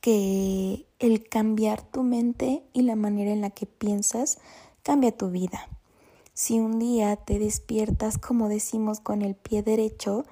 que 0.00 0.86
el 0.98 1.28
cambiar 1.28 1.82
tu 1.82 2.02
mente 2.02 2.62
y 2.72 2.82
la 2.82 2.96
manera 2.96 3.30
en 3.30 3.40
la 3.40 3.50
que 3.50 3.66
piensas 3.66 4.38
cambia 4.82 5.16
tu 5.16 5.30
vida. 5.30 5.68
Si 6.38 6.60
un 6.60 6.78
día 6.78 7.16
te 7.16 7.40
despiertas, 7.40 8.16
como 8.16 8.48
decimos, 8.48 9.00
con 9.00 9.22
el 9.22 9.34
pie 9.34 9.64
derecho, 9.64 10.24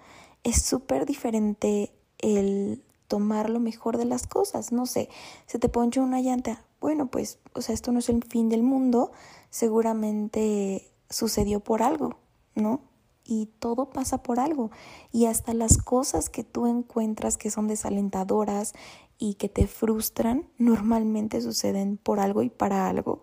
es 0.45 0.63
súper 0.63 1.05
diferente 1.05 1.91
el 2.19 2.85
tomar 3.09 3.51
lo 3.51 3.59
mejor 3.59 3.97
de 3.97 4.05
las 4.05 4.29
cosas. 4.29 4.71
No 4.71 4.87
sé, 4.87 5.09
se 5.47 5.59
te 5.59 5.69
ponchó 5.69 6.05
una 6.05 6.21
llanta. 6.21 6.65
Bueno, 6.81 7.11
pues, 7.11 7.41
o 7.55 7.61
sea, 7.61 7.75
esto 7.75 7.91
no 7.91 7.99
es 7.99 8.09
el 8.09 8.23
fin 8.23 8.49
del 8.49 8.63
mundo. 8.63 9.11
Seguramente 9.51 10.93
sucedió 11.11 11.59
por 11.59 11.83
algo, 11.83 12.21
¿no? 12.55 12.83
Y 13.25 13.47
todo 13.59 13.91
pasa 13.91 14.23
por 14.23 14.39
algo. 14.39 14.71
Y 15.11 15.27
hasta 15.27 15.55
las 15.55 15.77
cosas 15.77 16.31
que 16.31 16.45
tú 16.45 16.69
encuentras 16.69 17.37
que 17.37 17.51
son 17.51 17.67
desalentadoras 17.67 18.75
y 19.19 19.35
que 19.35 19.49
te 19.49 19.67
frustran, 19.67 20.49
normalmente 20.57 21.41
suceden 21.41 21.97
por 21.97 22.21
algo 22.21 22.43
y 22.43 22.49
para 22.49 22.89
algo. 22.89 23.23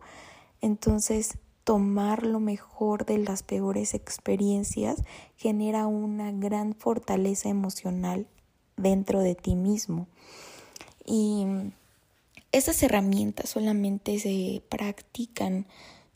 Entonces, 0.59 1.37
tomar 1.63 2.25
lo 2.25 2.39
mejor 2.39 3.05
de 3.05 3.17
las 3.17 3.43
peores 3.43 3.93
experiencias 3.93 5.03
genera 5.37 5.87
una 5.87 6.31
gran 6.31 6.73
fortaleza 6.73 7.49
emocional 7.49 8.27
dentro 8.75 9.21
de 9.21 9.35
ti 9.35 9.55
mismo. 9.55 10.07
Y 11.05 11.45
esas 12.51 12.81
herramientas 12.83 13.49
solamente 13.49 14.19
se 14.19 14.61
practican, 14.69 15.65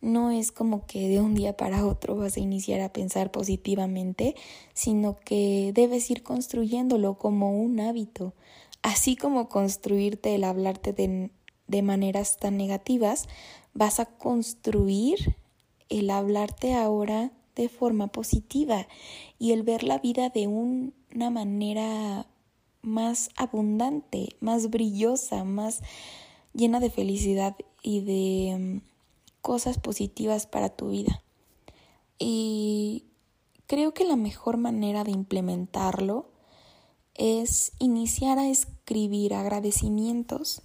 no 0.01 0.30
es 0.32 0.51
como 0.51 0.86
que 0.86 1.10
de 1.10 1.20
un 1.20 1.34
día 1.34 1.58
para 1.58 1.86
otro 1.86 2.16
vas 2.16 2.38
a 2.38 2.39
iniciar 2.39 2.82
a 2.82 2.94
pensar 2.94 3.32
positivamente, 3.32 4.36
sino 4.74 5.18
que 5.18 5.72
debes 5.74 6.10
ir 6.12 6.24
construyéndolo 6.24 7.18
como 7.18 7.60
un 7.60 7.80
hábito, 7.80 8.34
así 8.84 9.16
como 9.16 9.50
construirte 9.50 10.36
el 10.36 10.44
hablarte 10.44 10.94
de, 10.94 11.32
de 11.68 11.82
maneras 11.82 12.38
tan 12.38 12.58
negativas, 12.58 13.27
vas 13.77 14.00
a 14.00 14.05
construir 14.05 15.36
el 15.89 16.10
hablarte 16.10 16.74
ahora 16.74 17.31
de 17.55 17.69
forma 17.69 18.07
positiva 18.07 18.88
y 19.38 19.51
el 19.51 19.62
ver 19.62 19.84
la 19.84 20.00
vida 20.00 20.29
de 20.29 20.48
una 20.48 21.29
manera 21.29 22.25
más 22.81 23.29
abundante, 23.36 24.29
más 24.39 24.72
brillosa, 24.72 25.43
más 25.43 25.81
llena 26.53 26.79
de 26.79 26.89
felicidad 26.89 27.55
y 27.84 28.01
de 28.01 28.57
mm, 28.57 28.81
cosas 29.41 29.77
positivas 29.77 30.48
para 30.48 30.69
tu 30.69 30.89
vida. 30.89 31.22
Y 32.17 33.05
creo 33.67 33.93
que 33.93 34.05
la 34.05 34.15
mejor 34.15 34.57
manera 34.57 35.03
de 35.03 35.12
implementarlo 35.12 36.31
es 37.13 37.74
iniciar 37.77 38.39
a 38.39 38.50
escribir 38.50 39.36
agradecimientos 39.36 40.63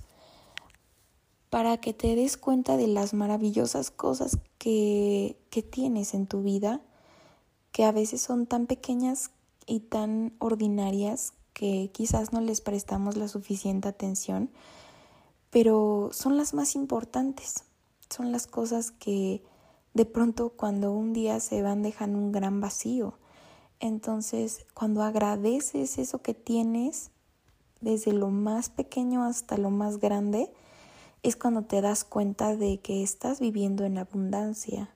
para 1.53 1.77
que 1.77 1.93
te 1.93 2.17
des 2.17 2.39
cuenta 2.39 2.79
de 2.79 2.87
las 2.87 3.13
maravillosas 3.13 3.91
cosas 3.91 4.39
que, 4.57 5.37
que 5.51 5.63
tienes 5.63 6.15
en 6.15 6.27
tu 6.27 6.43
vida, 6.43 6.81
que 7.73 7.85
a 7.85 7.93
veces 7.93 8.23
son 8.23 8.47
tan 8.47 8.67
pequeñas 8.67 9.33
y 9.67 9.81
tan 9.81 10.33
ordinarias 10.39 11.35
que 11.53 11.91
quizás 11.93 12.33
no 12.33 12.41
les 12.41 12.63
prestamos 12.63 13.19
la 13.19 13.29
suficiente 13.29 13.87
atención, 13.87 14.49
pero 15.51 16.09
son 16.11 16.39
las 16.39 16.55
más 16.55 16.75
importantes, 16.75 17.65
son 18.09 18.33
las 18.33 18.47
cosas 18.47 18.91
que 18.91 19.45
de 19.93 20.07
pronto 20.07 20.55
cuando 20.57 20.91
un 20.93 21.13
día 21.13 21.39
se 21.39 21.61
van 21.61 21.83
dejan 21.83 22.17
un 22.17 22.33
gran 22.33 22.63
vacío. 22.63 23.19
Entonces, 23.79 24.65
cuando 24.73 25.03
agradeces 25.03 25.99
eso 25.99 26.23
que 26.23 26.33
tienes, 26.33 27.11
desde 27.83 28.15
lo 28.15 28.31
más 28.31 28.71
pequeño 28.71 29.23
hasta 29.23 29.59
lo 29.59 29.69
más 29.69 29.99
grande, 29.99 30.51
es 31.23 31.37
cuando 31.37 31.63
te 31.63 31.81
das 31.81 32.05
cuenta 32.05 32.57
de 32.57 32.81
que 32.81 33.03
estás 33.03 33.41
viviendo 33.41 33.85
en 33.85 33.99
abundancia. 33.99 34.91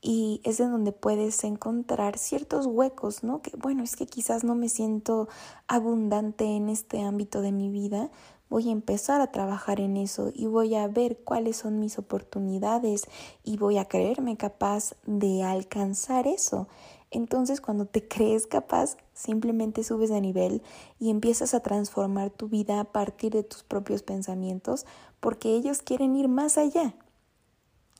Y 0.00 0.40
es 0.44 0.60
en 0.60 0.70
donde 0.70 0.92
puedes 0.92 1.42
encontrar 1.44 2.18
ciertos 2.18 2.66
huecos, 2.66 3.24
¿no? 3.24 3.40
Que 3.40 3.56
bueno, 3.56 3.82
es 3.82 3.96
que 3.96 4.06
quizás 4.06 4.44
no 4.44 4.54
me 4.54 4.68
siento 4.68 5.28
abundante 5.66 6.44
en 6.44 6.68
este 6.68 7.02
ámbito 7.02 7.40
de 7.40 7.52
mi 7.52 7.70
vida. 7.70 8.10
Voy 8.50 8.68
a 8.68 8.72
empezar 8.72 9.22
a 9.22 9.32
trabajar 9.32 9.80
en 9.80 9.96
eso 9.96 10.30
y 10.32 10.46
voy 10.46 10.74
a 10.74 10.86
ver 10.86 11.18
cuáles 11.24 11.56
son 11.56 11.80
mis 11.80 11.98
oportunidades 11.98 13.04
y 13.42 13.56
voy 13.56 13.78
a 13.78 13.86
creerme 13.86 14.36
capaz 14.36 14.94
de 15.06 15.42
alcanzar 15.42 16.26
eso. 16.26 16.68
Entonces 17.14 17.60
cuando 17.60 17.86
te 17.86 18.06
crees 18.06 18.48
capaz, 18.48 18.96
simplemente 19.12 19.84
subes 19.84 20.10
de 20.10 20.20
nivel 20.20 20.62
y 20.98 21.10
empiezas 21.10 21.54
a 21.54 21.60
transformar 21.60 22.30
tu 22.30 22.48
vida 22.48 22.80
a 22.80 22.84
partir 22.84 23.32
de 23.32 23.44
tus 23.44 23.62
propios 23.62 24.02
pensamientos 24.02 24.84
porque 25.20 25.54
ellos 25.54 25.80
quieren 25.80 26.16
ir 26.16 26.26
más 26.26 26.58
allá. 26.58 26.96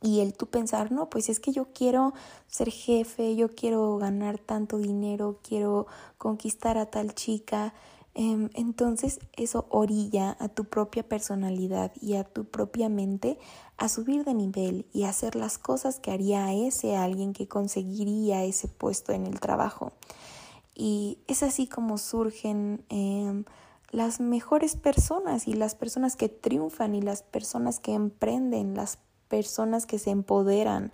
Y 0.02 0.20
el 0.20 0.34
tú 0.34 0.46
pensar, 0.46 0.90
no, 0.90 1.08
pues 1.08 1.28
es 1.28 1.38
que 1.38 1.52
yo 1.52 1.68
quiero 1.72 2.12
ser 2.48 2.70
jefe, 2.70 3.36
yo 3.36 3.48
quiero 3.54 3.96
ganar 3.98 4.38
tanto 4.38 4.78
dinero, 4.78 5.38
quiero 5.48 5.86
conquistar 6.18 6.76
a 6.76 6.86
tal 6.86 7.14
chica, 7.14 7.72
entonces 8.14 9.18
eso 9.36 9.66
orilla 9.70 10.36
a 10.38 10.48
tu 10.48 10.64
propia 10.64 11.02
personalidad 11.02 11.92
y 12.00 12.14
a 12.14 12.24
tu 12.24 12.44
propia 12.44 12.88
mente 12.88 13.38
a 13.76 13.88
subir 13.88 14.24
de 14.24 14.34
nivel 14.34 14.86
y 14.92 15.02
a 15.02 15.08
hacer 15.08 15.34
las 15.34 15.58
cosas 15.58 15.98
que 15.98 16.12
haría 16.12 16.52
ese 16.52 16.96
alguien 16.96 17.32
que 17.32 17.48
conseguiría 17.48 18.44
ese 18.44 18.68
puesto 18.68 19.12
en 19.12 19.26
el 19.26 19.40
trabajo. 19.40 19.92
Y 20.76 21.18
es 21.26 21.42
así 21.42 21.66
como 21.66 21.98
surgen 21.98 22.84
em, 22.88 23.44
las 23.90 24.20
mejores 24.20 24.76
personas 24.76 25.48
y 25.48 25.54
las 25.54 25.74
personas 25.74 26.16
que 26.16 26.28
triunfan 26.28 26.94
y 26.94 27.02
las 27.02 27.22
personas 27.22 27.80
que 27.80 27.94
emprenden, 27.94 28.74
las 28.74 28.98
personas 29.28 29.86
que 29.86 29.98
se 29.98 30.10
empoderan, 30.10 30.92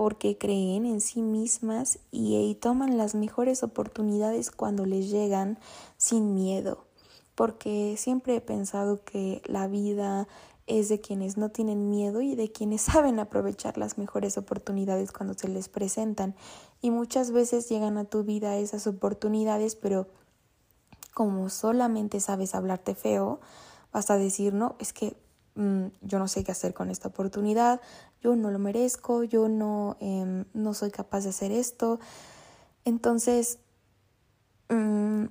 porque 0.00 0.38
creen 0.38 0.86
en 0.86 1.02
sí 1.02 1.20
mismas 1.20 1.98
y, 2.10 2.54
toman 2.54 2.96
las 2.96 3.14
mejores 3.14 3.62
oportunidades 3.62 4.50
cuando 4.50 4.86
les 4.86 5.10
llegan 5.10 5.58
sin 5.98 6.34
miedo, 6.34 6.86
porque 7.34 7.96
siempre 7.98 8.36
he 8.36 8.40
pensado 8.40 9.04
que 9.04 9.42
la 9.44 9.68
vida 9.68 10.26
es 10.66 10.88
de 10.88 11.02
quienes 11.02 11.36
no 11.36 11.50
tienen 11.50 11.90
miedo 11.90 12.22
y 12.22 12.34
de 12.34 12.50
quienes 12.50 12.80
saben 12.90 13.18
aprovechar 13.18 13.76
las 13.76 13.98
mejores 13.98 14.38
oportunidades 14.38 15.12
cuando 15.12 15.34
se 15.34 15.48
les 15.48 15.68
presentan. 15.68 16.34
Y 16.80 16.90
muchas 16.90 17.30
veces 17.30 17.68
llegan 17.68 17.98
a 17.98 18.06
tu 18.06 18.24
vida 18.24 18.56
esas 18.56 18.86
oportunidades, 18.86 19.76
pero 19.76 20.08
como 21.12 21.50
solamente 21.50 22.20
sabes 22.20 22.54
hablarte 22.54 22.94
feo, 22.94 23.38
vas 23.92 24.10
a 24.10 24.16
decir, 24.16 24.54
no, 24.54 24.76
es 24.78 24.94
que 24.94 25.14
mm, 25.54 25.86
yo 26.02 26.18
no 26.18 26.28
sé 26.28 26.44
qué 26.44 26.52
hacer 26.52 26.74
con 26.74 26.90
esta 26.90 27.08
oportunidad, 27.08 27.80
yo 28.22 28.36
no 28.36 28.50
lo 28.50 28.58
merezco, 28.58 29.24
yo 29.24 29.48
no, 29.48 29.96
em, 30.00 30.44
no 30.54 30.74
soy 30.74 30.90
capaz 30.90 31.24
de 31.24 31.30
hacer 31.30 31.52
esto. 31.52 32.00
Entonces, 32.84 33.58
mm, 34.68 35.24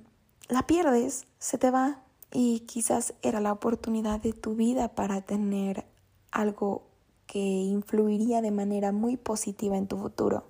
la 0.48 0.66
pierdes, 0.66 1.26
se 1.38 1.58
te 1.58 1.70
va 1.70 2.02
y 2.32 2.60
quizás 2.60 3.14
era 3.22 3.40
la 3.40 3.52
oportunidad 3.52 4.20
de 4.20 4.32
tu 4.32 4.54
vida 4.54 4.88
para 4.88 5.22
tener 5.22 5.84
algo 6.30 6.82
que 7.26 7.38
influiría 7.38 8.42
de 8.42 8.50
manera 8.50 8.92
muy 8.92 9.16
positiva 9.16 9.76
en 9.76 9.86
tu 9.86 9.96
futuro. 9.98 10.44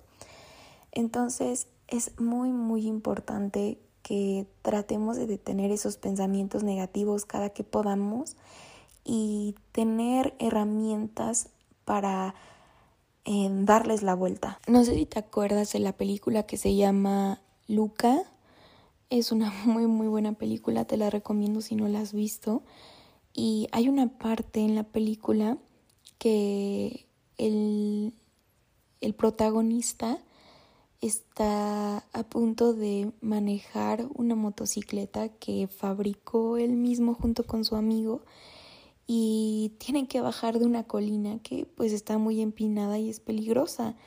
Entonces, 0.91 1.67
es 1.87 2.19
muy, 2.19 2.51
muy 2.51 2.87
importante 2.87 3.79
que 4.01 4.47
tratemos 4.61 5.17
de 5.17 5.27
detener 5.27 5.71
esos 5.71 5.97
pensamientos 5.97 6.63
negativos 6.63 7.25
cada 7.25 7.49
que 7.49 7.63
podamos 7.63 8.35
y 9.03 9.55
tener 9.71 10.35
herramientas 10.39 11.49
para 11.85 12.35
eh, 13.25 13.49
darles 13.51 14.03
la 14.03 14.15
vuelta. 14.15 14.59
No 14.67 14.83
sé 14.83 14.95
si 14.95 15.05
te 15.05 15.19
acuerdas 15.19 15.71
de 15.73 15.79
la 15.79 15.93
película 15.93 16.43
que 16.43 16.57
se 16.57 16.75
llama 16.75 17.41
Luca. 17.67 18.23
Es 19.09 19.31
una 19.31 19.51
muy 19.65 19.87
muy 19.87 20.07
buena 20.07 20.33
película, 20.33 20.85
te 20.85 20.97
la 20.97 21.09
recomiendo 21.09 21.61
si 21.61 21.75
no 21.75 21.87
la 21.87 22.01
has 22.01 22.13
visto. 22.13 22.63
Y 23.33 23.67
hay 23.71 23.87
una 23.87 24.09
parte 24.17 24.59
en 24.59 24.75
la 24.75 24.83
película 24.83 25.57
que 26.17 27.07
el, 27.37 28.13
el 28.99 29.13
protagonista 29.13 30.19
está 30.99 32.05
a 32.13 32.23
punto 32.23 32.73
de 32.73 33.11
manejar 33.21 34.07
una 34.13 34.35
motocicleta 34.35 35.29
que 35.29 35.67
fabricó 35.67 36.57
él 36.57 36.73
mismo 36.73 37.15
junto 37.15 37.43
con 37.43 37.65
su 37.65 37.75
amigo 37.75 38.21
y 39.13 39.73
tienen 39.77 40.07
que 40.07 40.21
bajar 40.21 40.57
de 40.57 40.65
una 40.65 40.85
colina 40.85 41.37
que 41.39 41.65
pues 41.65 41.91
está 41.91 42.17
muy 42.17 42.39
empinada 42.39 42.97
y 42.97 43.09
es 43.09 43.19
peligrosa. 43.19 43.97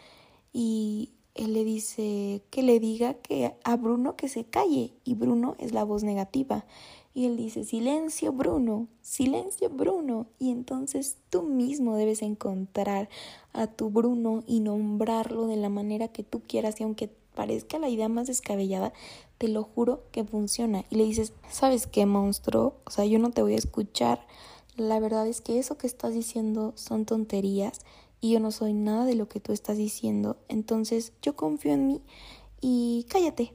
Y 0.50 1.10
él 1.34 1.52
le 1.52 1.62
dice 1.62 2.40
que 2.48 2.62
le 2.62 2.80
diga 2.80 3.12
que 3.12 3.54
a 3.64 3.76
Bruno 3.76 4.16
que 4.16 4.30
se 4.30 4.44
calle 4.44 4.94
y 5.04 5.12
Bruno 5.12 5.56
es 5.58 5.74
la 5.74 5.84
voz 5.84 6.04
negativa. 6.04 6.64
Y 7.12 7.26
él 7.26 7.36
dice, 7.36 7.64
silencio 7.64 8.32
Bruno, 8.32 8.88
silencio 9.02 9.68
Bruno. 9.68 10.26
Y 10.38 10.50
entonces 10.50 11.18
tú 11.28 11.42
mismo 11.42 11.96
debes 11.96 12.22
encontrar 12.22 13.10
a 13.52 13.66
tu 13.66 13.90
Bruno 13.90 14.42
y 14.46 14.60
nombrarlo 14.60 15.46
de 15.48 15.56
la 15.56 15.68
manera 15.68 16.08
que 16.08 16.22
tú 16.22 16.40
quieras. 16.48 16.80
Y 16.80 16.84
aunque 16.84 17.10
parezca 17.34 17.78
la 17.78 17.90
idea 17.90 18.08
más 18.08 18.26
descabellada, 18.26 18.94
te 19.36 19.48
lo 19.48 19.64
juro 19.64 20.04
que 20.12 20.24
funciona. 20.24 20.86
Y 20.88 20.96
le 20.96 21.04
dices, 21.04 21.34
¿sabes 21.50 21.86
qué 21.86 22.06
monstruo? 22.06 22.76
O 22.86 22.90
sea, 22.90 23.04
yo 23.04 23.18
no 23.18 23.32
te 23.32 23.42
voy 23.42 23.52
a 23.52 23.58
escuchar 23.58 24.26
la 24.76 24.98
verdad 25.00 25.26
es 25.26 25.40
que 25.40 25.58
eso 25.58 25.78
que 25.78 25.86
estás 25.86 26.14
diciendo 26.14 26.72
son 26.76 27.04
tonterías 27.04 27.80
y 28.20 28.32
yo 28.32 28.40
no 28.40 28.50
soy 28.50 28.72
nada 28.72 29.04
de 29.04 29.14
lo 29.14 29.28
que 29.28 29.40
tú 29.40 29.52
estás 29.52 29.76
diciendo. 29.76 30.36
Entonces 30.48 31.12
yo 31.22 31.36
confío 31.36 31.72
en 31.72 31.86
mí 31.86 32.02
y 32.60 33.06
cállate, 33.08 33.54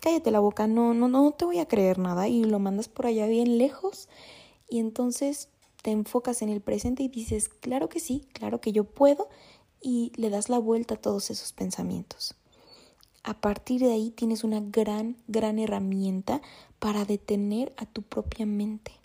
cállate 0.00 0.30
la 0.30 0.40
boca, 0.40 0.66
no, 0.66 0.94
no, 0.94 1.08
no 1.08 1.30
te 1.32 1.44
voy 1.44 1.58
a 1.58 1.68
creer 1.68 1.98
nada 1.98 2.28
y 2.28 2.44
lo 2.44 2.58
mandas 2.58 2.88
por 2.88 3.06
allá 3.06 3.26
bien 3.26 3.58
lejos 3.58 4.08
y 4.68 4.78
entonces 4.78 5.48
te 5.82 5.90
enfocas 5.90 6.42
en 6.42 6.48
el 6.48 6.60
presente 6.60 7.02
y 7.02 7.08
dices, 7.08 7.48
claro 7.48 7.88
que 7.88 8.00
sí, 8.00 8.26
claro 8.32 8.60
que 8.60 8.72
yo 8.72 8.84
puedo 8.84 9.28
y 9.80 10.12
le 10.16 10.30
das 10.30 10.48
la 10.48 10.58
vuelta 10.58 10.94
a 10.94 11.00
todos 11.00 11.30
esos 11.30 11.52
pensamientos. 11.52 12.34
A 13.24 13.40
partir 13.40 13.80
de 13.80 13.92
ahí 13.92 14.10
tienes 14.10 14.42
una 14.42 14.60
gran, 14.60 15.16
gran 15.28 15.58
herramienta 15.58 16.42
para 16.78 17.04
detener 17.04 17.72
a 17.76 17.86
tu 17.86 18.02
propia 18.02 18.46
mente. 18.46 19.01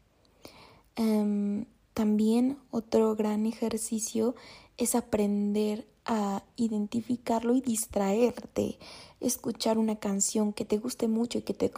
Em, 0.98 1.66
también 1.94 2.58
otro 2.72 3.16
gran 3.16 3.46
ejercicio 3.46 4.36
es 4.78 4.96
aprender 4.96 5.88
a 6.06 6.44
identificarlo 6.56 7.56
y 7.56 7.62
distraerte, 7.62 8.80
escuchar 9.20 9.78
una 9.78 9.98
canción 9.98 10.54
que 10.54 10.66
te 10.66 10.78
guste 10.78 11.08
mucho 11.08 11.38
y 11.38 11.42
que 11.44 11.54
te, 11.54 11.72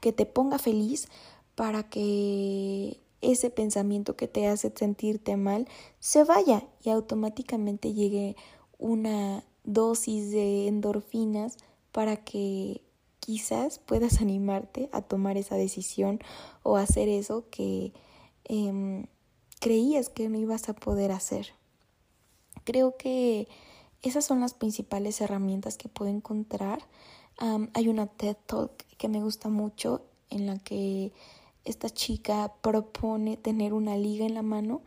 que 0.00 0.12
te 0.12 0.26
ponga 0.26 0.58
feliz 0.58 1.08
para 1.54 1.88
que 1.88 3.00
ese 3.22 3.48
pensamiento 3.48 4.14
que 4.14 4.28
te 4.28 4.46
hace 4.46 4.72
sentirte 4.74 5.36
mal 5.36 5.66
se 5.98 6.24
vaya 6.24 6.64
y 6.84 6.90
automáticamente 6.90 7.94
llegue 7.94 8.36
una 8.78 9.42
dosis 9.64 10.30
de 10.30 10.68
endorfinas 10.68 11.56
para 11.92 12.16
que 12.16 12.82
quizás 13.20 13.78
puedas 13.78 14.20
animarte 14.20 14.90
a 14.92 15.00
tomar 15.00 15.38
esa 15.38 15.56
decisión 15.56 16.20
o 16.62 16.76
hacer 16.76 17.08
eso 17.08 17.46
que 17.50 17.92
Em, 18.48 19.06
creías 19.60 20.08
que 20.08 20.28
no 20.28 20.38
ibas 20.38 20.68
a 20.68 20.74
poder 20.74 21.12
hacer. 21.12 21.52
Creo 22.64 22.96
que 22.96 23.48
esas 24.02 24.24
son 24.24 24.40
las 24.40 24.54
principales 24.54 25.20
herramientas 25.20 25.76
que 25.76 25.88
puedo 25.88 26.10
encontrar. 26.10 26.80
hay 27.38 27.88
una 27.88 28.06
TED 28.06 28.36
Talk 28.46 28.72
que 28.96 29.08
me 29.08 29.22
gusta 29.22 29.50
mucho 29.50 30.06
en 30.30 30.46
la 30.46 30.58
que 30.58 31.12
esta 31.64 31.90
chica 31.90 32.54
propone 32.62 33.36
tener 33.36 33.74
una 33.74 33.96
liga 33.96 34.24
en 34.24 34.32
la 34.34 34.42
mano 34.42 34.80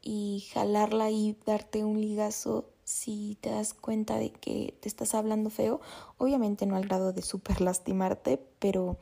y 0.00 0.46
jalarla 0.52 1.10
y 1.10 1.36
darte 1.44 1.84
un 1.84 2.00
ligazo 2.00 2.70
si 2.84 3.36
te 3.40 3.50
das 3.50 3.74
cuenta 3.74 4.16
de 4.16 4.30
que 4.30 4.74
te 4.80 4.88
estás 4.88 5.14
hablando 5.14 5.50
feo. 5.50 5.80
Obviamente 6.16 6.66
no 6.66 6.76
al 6.76 6.86
grado 6.86 7.12
de 7.12 7.22
super 7.22 7.60
lastimarte, 7.60 8.42
pero 8.58 8.96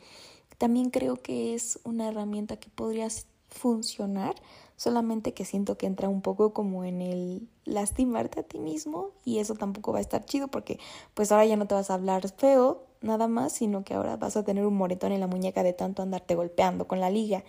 también 0.59 0.91
creo 0.91 1.17
que 1.23 1.55
es 1.55 1.79
una 1.85 2.09
herramienta 2.09 2.59
que 2.59 2.69
podrías 2.69 3.27
funcionar, 3.49 4.35
solamente 4.77 5.35
que 5.35 5.45
siento 5.45 5.77
que 5.77 5.87
entra 5.87 6.09
un 6.09 6.23
poco 6.23 6.53
como 6.53 6.85
en 6.85 7.03
el 7.03 7.49
lastimarte 7.65 8.41
a 8.41 8.43
ti 8.43 8.59
mismo 8.59 9.11
y 9.25 9.39
eso 9.39 9.55
tampoco 9.55 9.93
va 9.93 9.99
a 9.99 10.03
estar 10.03 10.25
chido 10.25 10.49
porque 10.49 10.79
pues 11.15 11.33
ahora 11.33 11.47
ya 11.47 11.57
no 11.57 11.67
te 11.67 11.75
vas 11.75 11.91
a 11.91 11.95
hablar 11.95 12.29
feo, 12.31 12.85
nada 13.01 13.29
más, 13.29 13.53
sino 13.53 13.85
que 13.85 13.95
ahora 13.95 14.17
vas 14.17 14.37
a 14.37 14.45
tener 14.45 14.67
un 14.67 14.77
moretón 14.77 15.13
en 15.13 15.21
la 15.21 15.27
muñeca 15.27 15.63
de 15.63 15.73
tanto 15.73 16.03
andarte 16.03 16.35
golpeando 16.35 16.87
con 16.87 17.01
la 17.01 17.11
liga. 17.11 17.45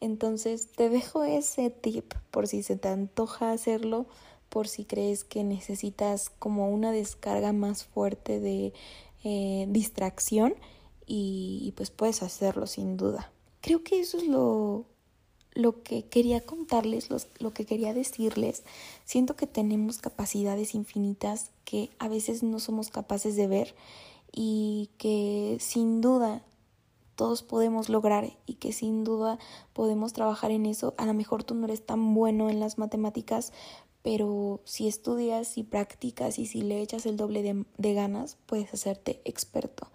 Entonces 0.00 0.70
te 0.72 0.88
dejo 0.88 1.24
ese 1.24 1.70
tip 1.70 2.14
por 2.30 2.46
si 2.46 2.62
se 2.62 2.76
te 2.76 2.88
antoja 2.88 3.50
hacerlo, 3.50 4.06
por 4.48 4.68
si 4.68 4.84
crees 4.84 5.24
que 5.24 5.44
necesitas 5.44 6.30
como 6.30 6.70
una 6.70 6.92
descarga 6.92 7.52
más 7.52 7.84
fuerte 7.84 8.40
de 8.40 8.72
eh, 9.24 9.66
distracción 9.68 10.54
y, 11.06 11.72
pues 11.76 11.90
puedes 11.90 12.22
hacerlo 12.22 12.66
sin 12.66 12.96
duda. 12.96 13.32
Creo 13.62 13.82
que 13.82 14.00
eso 14.00 14.18
es 14.18 14.26
lo, 14.26 14.84
lo 15.52 15.82
que 15.82 16.04
quería 16.04 16.40
contarles, 16.40 17.08
lo 17.38 17.52
que 17.52 17.64
quería 17.64 17.94
decirles. 17.94 18.62
Siento 19.04 19.36
que 19.36 19.46
tenemos 19.46 19.98
capacidades 19.98 20.74
infinitas 20.74 21.50
que 21.64 21.90
a 21.98 22.08
veces 22.08 22.42
no 22.42 22.60
somos 22.60 22.90
capaces 22.90 23.36
de 23.36 23.46
ver 23.46 23.74
y 24.32 24.90
que 24.98 25.56
sin 25.60 26.00
duda 26.00 26.42
todos 27.18 27.42
podemos 27.42 27.88
lograr 27.88 28.36
y 28.46 28.54
que 28.54 28.72
sin 28.72 29.02
duda 29.02 29.40
podemos 29.72 30.12
trabajar 30.12 30.52
en 30.52 30.66
eso. 30.66 30.94
A 30.98 31.04
lo 31.04 31.14
mejor 31.14 31.42
tú 31.42 31.54
no 31.56 31.66
eres 31.66 31.84
tan 31.84 32.14
bueno 32.14 32.48
en 32.48 32.60
las 32.60 32.78
matemáticas, 32.78 33.52
pero 34.02 34.60
si 34.64 34.86
estudias 34.86 35.58
y 35.58 35.64
practicas 35.64 36.38
y 36.38 36.46
si 36.46 36.62
le 36.62 36.80
echas 36.80 37.06
el 37.06 37.16
doble 37.16 37.42
de, 37.42 37.94
ganas, 37.94 38.36
puedes 38.46 38.72
hacerte 38.72 39.20
experto. 39.24 39.90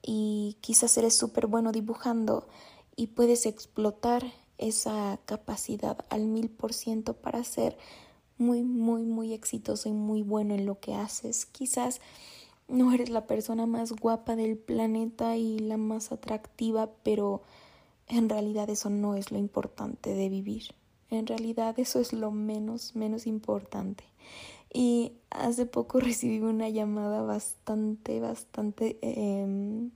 Y 0.00 0.56
quizás 0.62 0.96
eres 0.96 1.14
súper 1.14 1.46
bueno 1.46 1.72
dibujando 1.72 2.48
y 2.96 3.08
puedes 3.08 3.44
explotar 3.44 4.32
esa 4.58 5.18
capacidad 5.24 5.98
al 6.08 6.26
mil 6.26 6.50
por 6.50 6.72
ciento 6.72 7.14
para 7.14 7.42
ser 7.44 7.76
muy, 8.38 8.62
muy, 8.62 9.04
muy 9.04 9.32
exitoso 9.32 9.88
y 9.88 9.92
muy 9.92 10.22
bueno 10.22 10.54
en 10.54 10.66
lo 10.66 10.80
que 10.80 10.94
haces. 10.94 11.46
Quizás 11.46 12.00
no 12.68 12.92
eres 12.92 13.10
la 13.10 13.26
persona 13.26 13.66
más 13.66 13.92
guapa 13.92 14.36
del 14.36 14.56
planeta 14.56 15.36
y 15.36 15.58
la 15.58 15.76
más 15.76 16.12
atractiva, 16.12 16.90
pero 17.02 17.42
en 18.08 18.28
realidad 18.28 18.68
eso 18.70 18.90
no 18.90 19.14
es 19.14 19.30
lo 19.30 19.38
importante 19.38 20.14
de 20.14 20.28
vivir. 20.28 20.74
En 21.10 21.26
realidad 21.26 21.78
eso 21.78 22.00
es 22.00 22.12
lo 22.12 22.30
menos, 22.30 22.96
menos 22.96 23.26
importante. 23.26 24.04
Y 24.72 25.12
hace 25.30 25.66
poco 25.66 26.00
recibí 26.00 26.40
una 26.40 26.68
llamada 26.68 27.22
bastante, 27.22 28.20
bastante, 28.20 28.98
eh, 29.02 29.90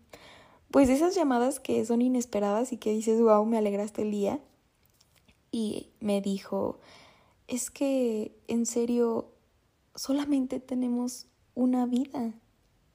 pues 0.71 0.89
esas 0.89 1.15
llamadas 1.15 1.61
que 1.61 1.85
son 1.85 2.03
inesperadas 2.03 2.73
y 2.73 2.77
que 2.77 2.93
dices, 2.93 3.21
wow, 3.21 3.45
me 3.45 3.59
alegraste 3.59 4.03
el 4.03 4.11
día. 4.11 4.41
Y 5.51 5.91
me 6.01 6.21
dijo, 6.21 6.81
es 7.49 7.71
que 7.71 8.37
en 8.49 8.67
serio, 8.67 9.33
solamente 9.95 10.61
tenemos 10.61 11.27
una 11.55 11.87
vida 11.87 12.35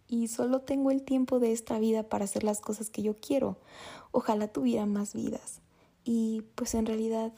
y 0.08 0.28
solo 0.28 0.62
tengo 0.62 0.92
el 0.92 1.04
tiempo 1.04 1.40
de 1.40 1.52
esta 1.52 1.80
vida 1.80 2.04
para 2.04 2.26
hacer 2.26 2.44
las 2.44 2.60
cosas 2.60 2.90
que 2.90 3.02
yo 3.02 3.16
quiero. 3.20 3.58
Ojalá 4.12 4.50
tuviera 4.50 4.86
más 4.86 5.14
vidas. 5.14 5.62
Y 6.04 6.44
pues 6.56 6.76
en 6.76 6.86
realidad, 6.86 7.34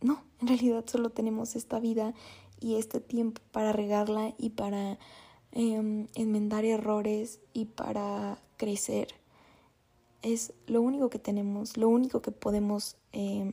no, 0.00 0.22
en 0.40 0.48
realidad 0.48 0.84
solo 0.86 1.10
tenemos 1.10 1.56
esta 1.56 1.80
vida 1.80 2.14
y 2.60 2.76
este 2.76 3.00
tiempo 3.00 3.40
para 3.50 3.72
regarla 3.72 4.34
y 4.38 4.50
para 4.50 4.98
em, 5.54 6.08
enmendar 6.14 6.64
errores 6.64 7.40
y 7.52 7.64
para 7.64 8.38
crecer. 8.56 9.08
Es 10.22 10.52
lo 10.66 10.82
único 10.82 11.10
que 11.10 11.18
tenemos, 11.18 11.76
lo 11.76 11.88
único 11.88 12.20
que 12.20 12.30
podemos 12.30 12.96
em, 13.12 13.52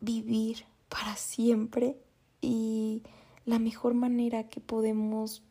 vivir 0.00 0.64
para 0.88 1.16
siempre 1.16 1.96
y 2.40 3.02
la 3.44 3.58
mejor 3.58 3.94
manera 3.94 4.48
que 4.48 4.60
podemos 4.60 5.42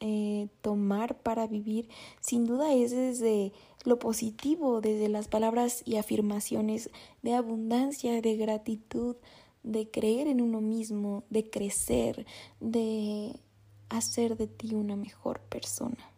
eh, 0.00 0.48
tomar 0.62 1.16
para 1.22 1.46
vivir, 1.46 1.88
sin 2.20 2.44
duda 2.44 2.74
es 2.74 2.90
desde 2.90 3.52
lo 3.84 4.00
positivo, 4.00 4.80
desde 4.80 5.08
las 5.08 5.28
palabras 5.28 5.82
y 5.84 5.96
afirmaciones 5.96 6.90
de 7.22 7.34
abundancia, 7.34 8.20
de 8.20 8.36
gratitud, 8.36 9.16
de 9.62 9.88
creer 9.90 10.26
en 10.26 10.40
uno 10.40 10.60
mismo, 10.60 11.22
de 11.30 11.48
crecer, 11.48 12.26
de 12.58 13.38
hacer 13.96 14.36
de 14.36 14.46
ti 14.46 14.74
una 14.74 14.96
mejor 14.96 15.40
persona. 15.40 16.10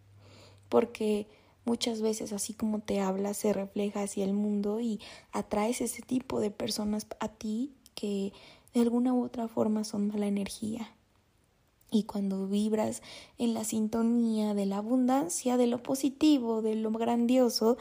Porque 0.68 1.26
muchas 1.64 2.00
veces 2.00 2.32
así 2.32 2.54
como 2.54 2.80
te 2.80 3.00
hablas 3.00 3.36
se 3.38 3.52
refleja 3.52 4.02
hacia 4.02 4.24
el 4.24 4.32
mundo 4.32 4.80
y 4.80 5.00
atraes 5.32 5.80
ese 5.80 6.02
tipo 6.02 6.40
de 6.40 6.50
personas 6.50 7.06
a 7.20 7.28
ti 7.28 7.72
que 7.94 8.32
de 8.72 8.80
alguna 8.80 9.14
u 9.14 9.24
otra 9.24 9.48
forma 9.48 9.84
son 9.84 10.08
mala 10.08 10.26
energía. 10.26 10.94
Y 11.90 12.04
cuando 12.04 12.48
vibras 12.48 13.02
en 13.38 13.54
la 13.54 13.62
sintonía 13.62 14.52
de 14.54 14.66
la 14.66 14.78
abundancia, 14.78 15.56
de 15.56 15.68
lo 15.68 15.82
positivo, 15.82 16.60
de 16.60 16.74
lo 16.74 16.90
grandioso, 16.90 17.76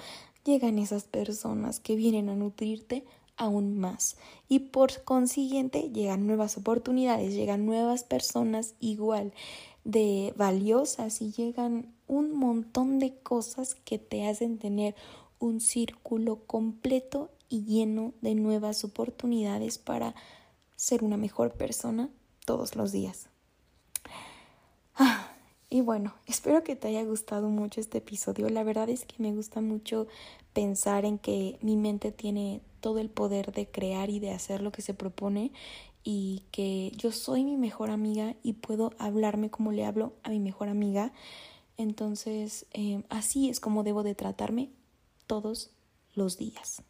llegan 0.45 0.77
esas 0.77 1.06
personas 1.06 1.79
que 1.79 1.95
vienen 1.95 2.29
a 2.29 2.36
nutrirte 2.36 3.06
aún 3.38 3.79
más. 3.79 4.17
Y 4.47 4.60
por 4.60 5.03
consiguiente 5.03 5.89
llegan 5.89 6.27
nuevas 6.27 6.58
oportunidades, 6.58 7.34
llegan 7.34 7.65
nuevas 7.65 8.03
personas 8.03 8.75
igual 8.79 9.34
de 9.84 10.34
valiosas 10.38 11.22
y 11.22 11.32
llegan 11.32 11.93
un 12.08 12.38
montón 12.38 13.00
de 13.00 13.15
cosas 13.19 13.76
que 13.76 13.98
te 13.98 14.28
hacen 14.28 14.58
tener 14.58 14.96
un 15.39 15.60
círculo 15.60 16.39
completo 16.48 17.30
y 17.50 17.65
lleno 17.65 18.13
de 18.22 18.36
nuevas 18.36 18.84
oportunidades 18.84 19.78
para 19.78 20.15
ser 20.76 21.04
una 21.04 21.17
mejor 21.17 21.54
persona 21.54 22.10
todos 22.46 22.76
los 22.76 22.91
días. 22.91 23.28
Ah, 24.96 25.32
y 25.69 25.82
bueno, 25.82 26.13
espero 26.28 26.63
que 26.63 26.76
te 26.76 26.88
haya 26.88 27.04
gustado 27.04 27.50
mucho 27.50 27.82
este 27.82 27.98
episodio. 27.98 28.50
La 28.50 28.63
verdad 28.63 28.89
es 28.89 29.06
que 29.06 29.15
me 29.17 29.34
gusta 29.34 29.60
mucho 29.60 30.08
pensar 30.54 31.04
en 31.04 31.17
que 31.17 31.58
mi 31.62 31.78
mente 31.78 32.12
tiene 32.12 32.62
todo 32.80 33.00
el 33.00 33.10
poder 33.10 33.52
de 33.54 33.67
crear 33.67 34.10
y 34.10 34.19
de 34.19 34.32
hacer 34.32 34.62
lo 34.62 34.72
que 34.72 34.82
se 34.82 34.93
propone 34.93 35.52
y 36.03 36.43
que 36.51 36.91
yo 36.95 37.11
soy 37.11 37.43
mi 37.43 37.57
mejor 37.57 37.89
amiga 37.89 38.35
y 38.43 38.53
puedo 38.53 38.91
hablarme 38.97 39.49
como 39.49 39.71
le 39.71 39.85
hablo 39.85 40.15
a 40.23 40.29
mi 40.29 40.39
mejor 40.39 40.69
amiga. 40.69 41.13
Entonces, 41.77 42.65
eh, 42.73 43.03
así 43.09 43.49
es 43.49 43.59
como 43.59 43.83
debo 43.83 44.03
de 44.03 44.15
tratarme 44.15 44.71
todos 45.27 45.71
los 46.13 46.37
días. 46.37 46.83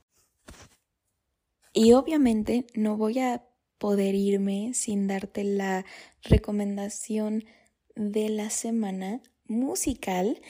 Y 1.74 1.94
obviamente 1.94 2.68
no 2.76 2.98
voy 2.98 3.20
a 3.20 3.46
poder 3.78 4.16
irme 4.16 4.74
sin 4.74 5.08
darte 5.08 5.44
la 5.44 5.86
recomendación 6.24 7.46
de 7.96 8.30
la 8.30 8.50
semana 8.50 9.22
musical 9.48 10.42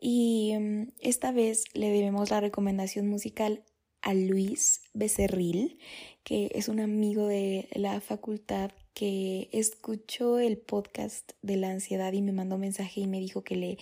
y 0.00 0.54
mm, 0.58 0.92
esta 1.00 1.32
vez 1.32 1.64
le 1.74 1.90
debemos 1.90 2.30
la 2.30 2.40
recomendación 2.40 3.08
musical 3.08 3.64
a 4.06 4.14
Luis 4.14 4.82
Becerril, 4.94 5.80
que 6.22 6.48
es 6.54 6.68
un 6.68 6.78
amigo 6.78 7.26
de 7.26 7.68
la 7.74 8.00
facultad 8.00 8.70
que 8.94 9.48
escuchó 9.50 10.38
el 10.38 10.58
podcast 10.58 11.32
de 11.42 11.56
la 11.56 11.70
ansiedad 11.70 12.12
y 12.12 12.22
me 12.22 12.30
mandó 12.30 12.56
mensaje 12.56 13.00
y 13.00 13.08
me 13.08 13.18
dijo 13.18 13.42
que 13.42 13.56
le 13.56 13.78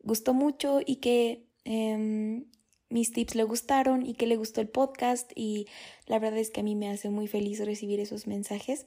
gustó 0.00 0.32
mucho 0.32 0.78
y 0.86 0.96
que 0.96 1.48
em, 1.64 2.44
mis 2.88 3.10
tips 3.10 3.34
le 3.34 3.42
gustaron 3.42 4.06
y 4.06 4.14
que 4.14 4.28
le 4.28 4.36
gustó 4.36 4.60
el 4.60 4.68
podcast 4.68 5.32
y 5.34 5.66
la 6.06 6.20
verdad 6.20 6.38
es 6.38 6.50
que 6.50 6.60
a 6.60 6.64
mí 6.64 6.76
me 6.76 6.88
hace 6.88 7.10
muy 7.10 7.26
feliz 7.26 7.58
recibir 7.58 7.98
esos 7.98 8.28
mensajes. 8.28 8.86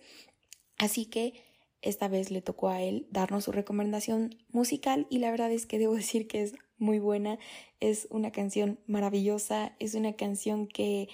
Así 0.78 1.06
que 1.06 1.34
esta 1.82 2.08
vez 2.08 2.32
le 2.32 2.42
tocó 2.42 2.70
a 2.70 2.82
él 2.82 3.08
darnos 3.12 3.44
su 3.44 3.52
recomendación 3.52 4.38
musical 4.52 5.06
y 5.10 5.18
la 5.18 5.32
verdad 5.32 5.52
es 5.52 5.66
que 5.66 5.80
debo 5.80 5.96
decir 5.98 6.30
que 6.30 6.44
es 6.44 6.54
muy 6.78 7.00
buena, 7.00 7.40
es 7.80 8.08
una 8.10 8.32
canción 8.32 8.80
maravillosa, 8.88 9.76
es 9.80 9.96
una 9.96 10.14
canción 10.14 10.68
que 10.68 11.10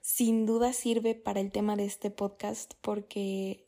sin 0.00 0.46
duda 0.46 0.72
sirve 0.72 1.14
para 1.14 1.40
el 1.40 1.50
tema 1.52 1.76
de 1.76 1.84
este 1.84 2.10
podcast 2.10 2.74
porque 2.80 3.66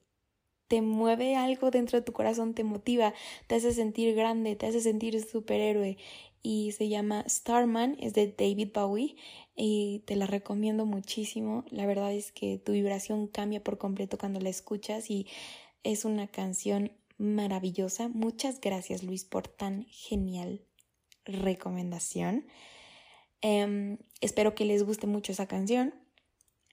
te 0.69 0.83
mueve 0.83 1.35
algo 1.35 1.71
dentro 1.71 1.99
de 1.99 2.05
tu 2.05 2.12
corazón, 2.12 2.55
te 2.55 2.62
motiva, 2.62 3.12
te 3.49 3.57
hace 3.57 3.73
sentir 3.73 4.14
grande, 4.14 4.55
te 4.55 4.66
hace 4.66 4.81
sentir 4.81 5.21
superhéroe 5.21 5.99
y 6.43 6.73
se 6.73 6.88
llama 6.88 7.25
Starman, 7.29 7.97
es 8.01 8.14
de 8.14 8.29
David 8.29 8.69
Bowie 8.73 9.16
y 9.57 10.05
te 10.07 10.16
la 10.16 10.27
recomiendo 10.27 10.87
muchísimo. 10.87 11.64
La 11.71 11.87
verdad 11.87 12.12
es 12.12 12.33
que 12.33 12.59
tu 12.59 12.73
vibración 12.73 13.27
cambia 13.27 13.62
por 13.62 13.79
completo 13.79 14.16
cuando 14.16 14.40
la 14.40 14.49
escuchas 14.49 15.11
y 15.11 15.27
es 15.83 16.05
una 16.05 16.29
canción 16.29 16.93
maravillosa. 17.19 18.09
Muchas 18.09 18.61
gracias 18.61 19.03
Luis 19.03 19.25
por 19.25 19.49
tan 19.49 19.87
genial 19.87 20.69
recomendación. 21.24 22.46
Em, 23.42 23.98
espero 24.20 24.54
que 24.54 24.64
les 24.64 24.83
guste 24.83 25.06
mucho 25.06 25.33
esa 25.33 25.46
canción 25.46 25.94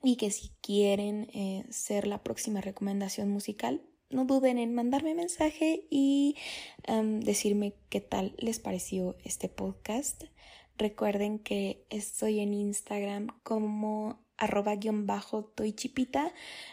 y 0.04 0.18
que 0.18 0.32
si 0.32 0.52
quieren 0.62 1.30
eh, 1.34 1.66
ser 1.70 2.08
la 2.08 2.24
próxima 2.24 2.62
recomendación 2.62 3.30
musical, 3.30 3.82
no 4.10 4.26
duden 4.26 4.58
en 4.58 4.74
mandarme 4.74 5.16
mensaje 5.16 5.86
y 5.90 6.36
em, 6.84 7.20
decirme 7.20 7.76
qué 7.90 8.02
tal 8.02 8.36
les 8.38 8.60
pareció 8.60 9.18
este 9.24 9.50
podcast. 9.50 10.24
Recuerden 10.78 11.40
que 11.40 11.86
estoy 11.90 12.40
en 12.40 12.54
Instagram 12.54 13.28
como 13.44 14.20
arroba 14.38 14.76
guion 14.76 15.08
bajo. 15.08 15.54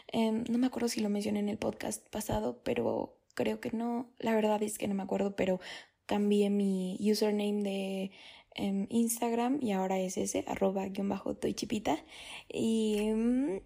Em, 0.09 0.45
no 0.49 0.59
me 0.59 0.67
acuerdo 0.67 0.89
si 0.89 1.01
lo 1.01 1.09
mencioné 1.09 1.41
en 1.41 1.49
el 1.49 1.59
podcast 1.59 2.07
pasado, 2.09 2.61
pero 2.63 3.17
creo 3.35 3.61
que 3.61 3.71
no. 3.71 4.13
La 4.19 4.35
verdad 4.35 4.63
es 4.63 4.79
que 4.79 4.87
no 4.87 4.95
me 4.95 5.03
acuerdo, 5.03 5.35
pero 5.35 5.59
cambié 6.07 6.51
mi 6.51 6.97
username 7.01 7.63
de 7.63 8.11
em, 8.55 8.87
Instagram 8.91 9.59
y 9.63 9.73
ahora 9.73 9.99
es 9.99 10.17
ese, 10.17 10.45
arroba 10.47 10.87
guion 10.87 11.09
bajo 11.09 11.35
toychipita. 11.35 12.05
Y 12.49 12.97
em, 12.99 13.61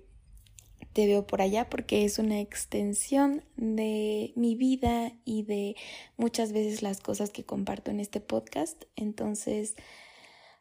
te 0.92 1.06
veo 1.06 1.26
por 1.26 1.42
allá 1.42 1.68
porque 1.70 2.04
es 2.04 2.18
una 2.18 2.40
extensión 2.40 3.44
de 3.56 4.32
mi 4.36 4.54
vida 4.54 5.12
y 5.24 5.42
de 5.44 5.76
muchas 6.16 6.52
veces 6.52 6.82
las 6.82 7.00
cosas 7.00 7.30
que 7.30 7.44
comparto 7.44 7.90
en 7.90 8.00
este 8.00 8.20
podcast. 8.20 8.84
Entonces, 8.96 9.76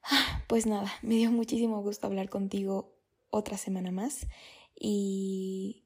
ah, 0.04 0.44
pues 0.48 0.66
nada, 0.66 0.92
me 1.02 1.16
dio 1.16 1.32
muchísimo 1.32 1.82
gusto 1.82 2.08
hablar 2.08 2.30
contigo 2.30 2.96
otra 3.30 3.58
semana 3.58 3.92
más. 3.92 4.28
Y, 4.80 5.86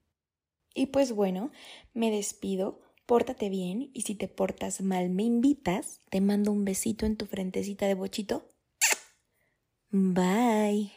y 0.73 0.87
pues 0.87 1.13
bueno, 1.13 1.51
me 1.93 2.11
despido. 2.11 2.81
Pórtate 3.11 3.49
bien 3.49 3.91
y 3.93 4.03
si 4.03 4.15
te 4.15 4.29
portas 4.29 4.79
mal 4.79 5.09
me 5.09 5.23
invitas, 5.23 5.99
te 6.09 6.21
mando 6.21 6.53
un 6.53 6.63
besito 6.63 7.05
en 7.05 7.17
tu 7.17 7.25
frentecita 7.25 7.85
de 7.85 7.93
bochito. 7.93 8.47
Bye. 9.91 10.93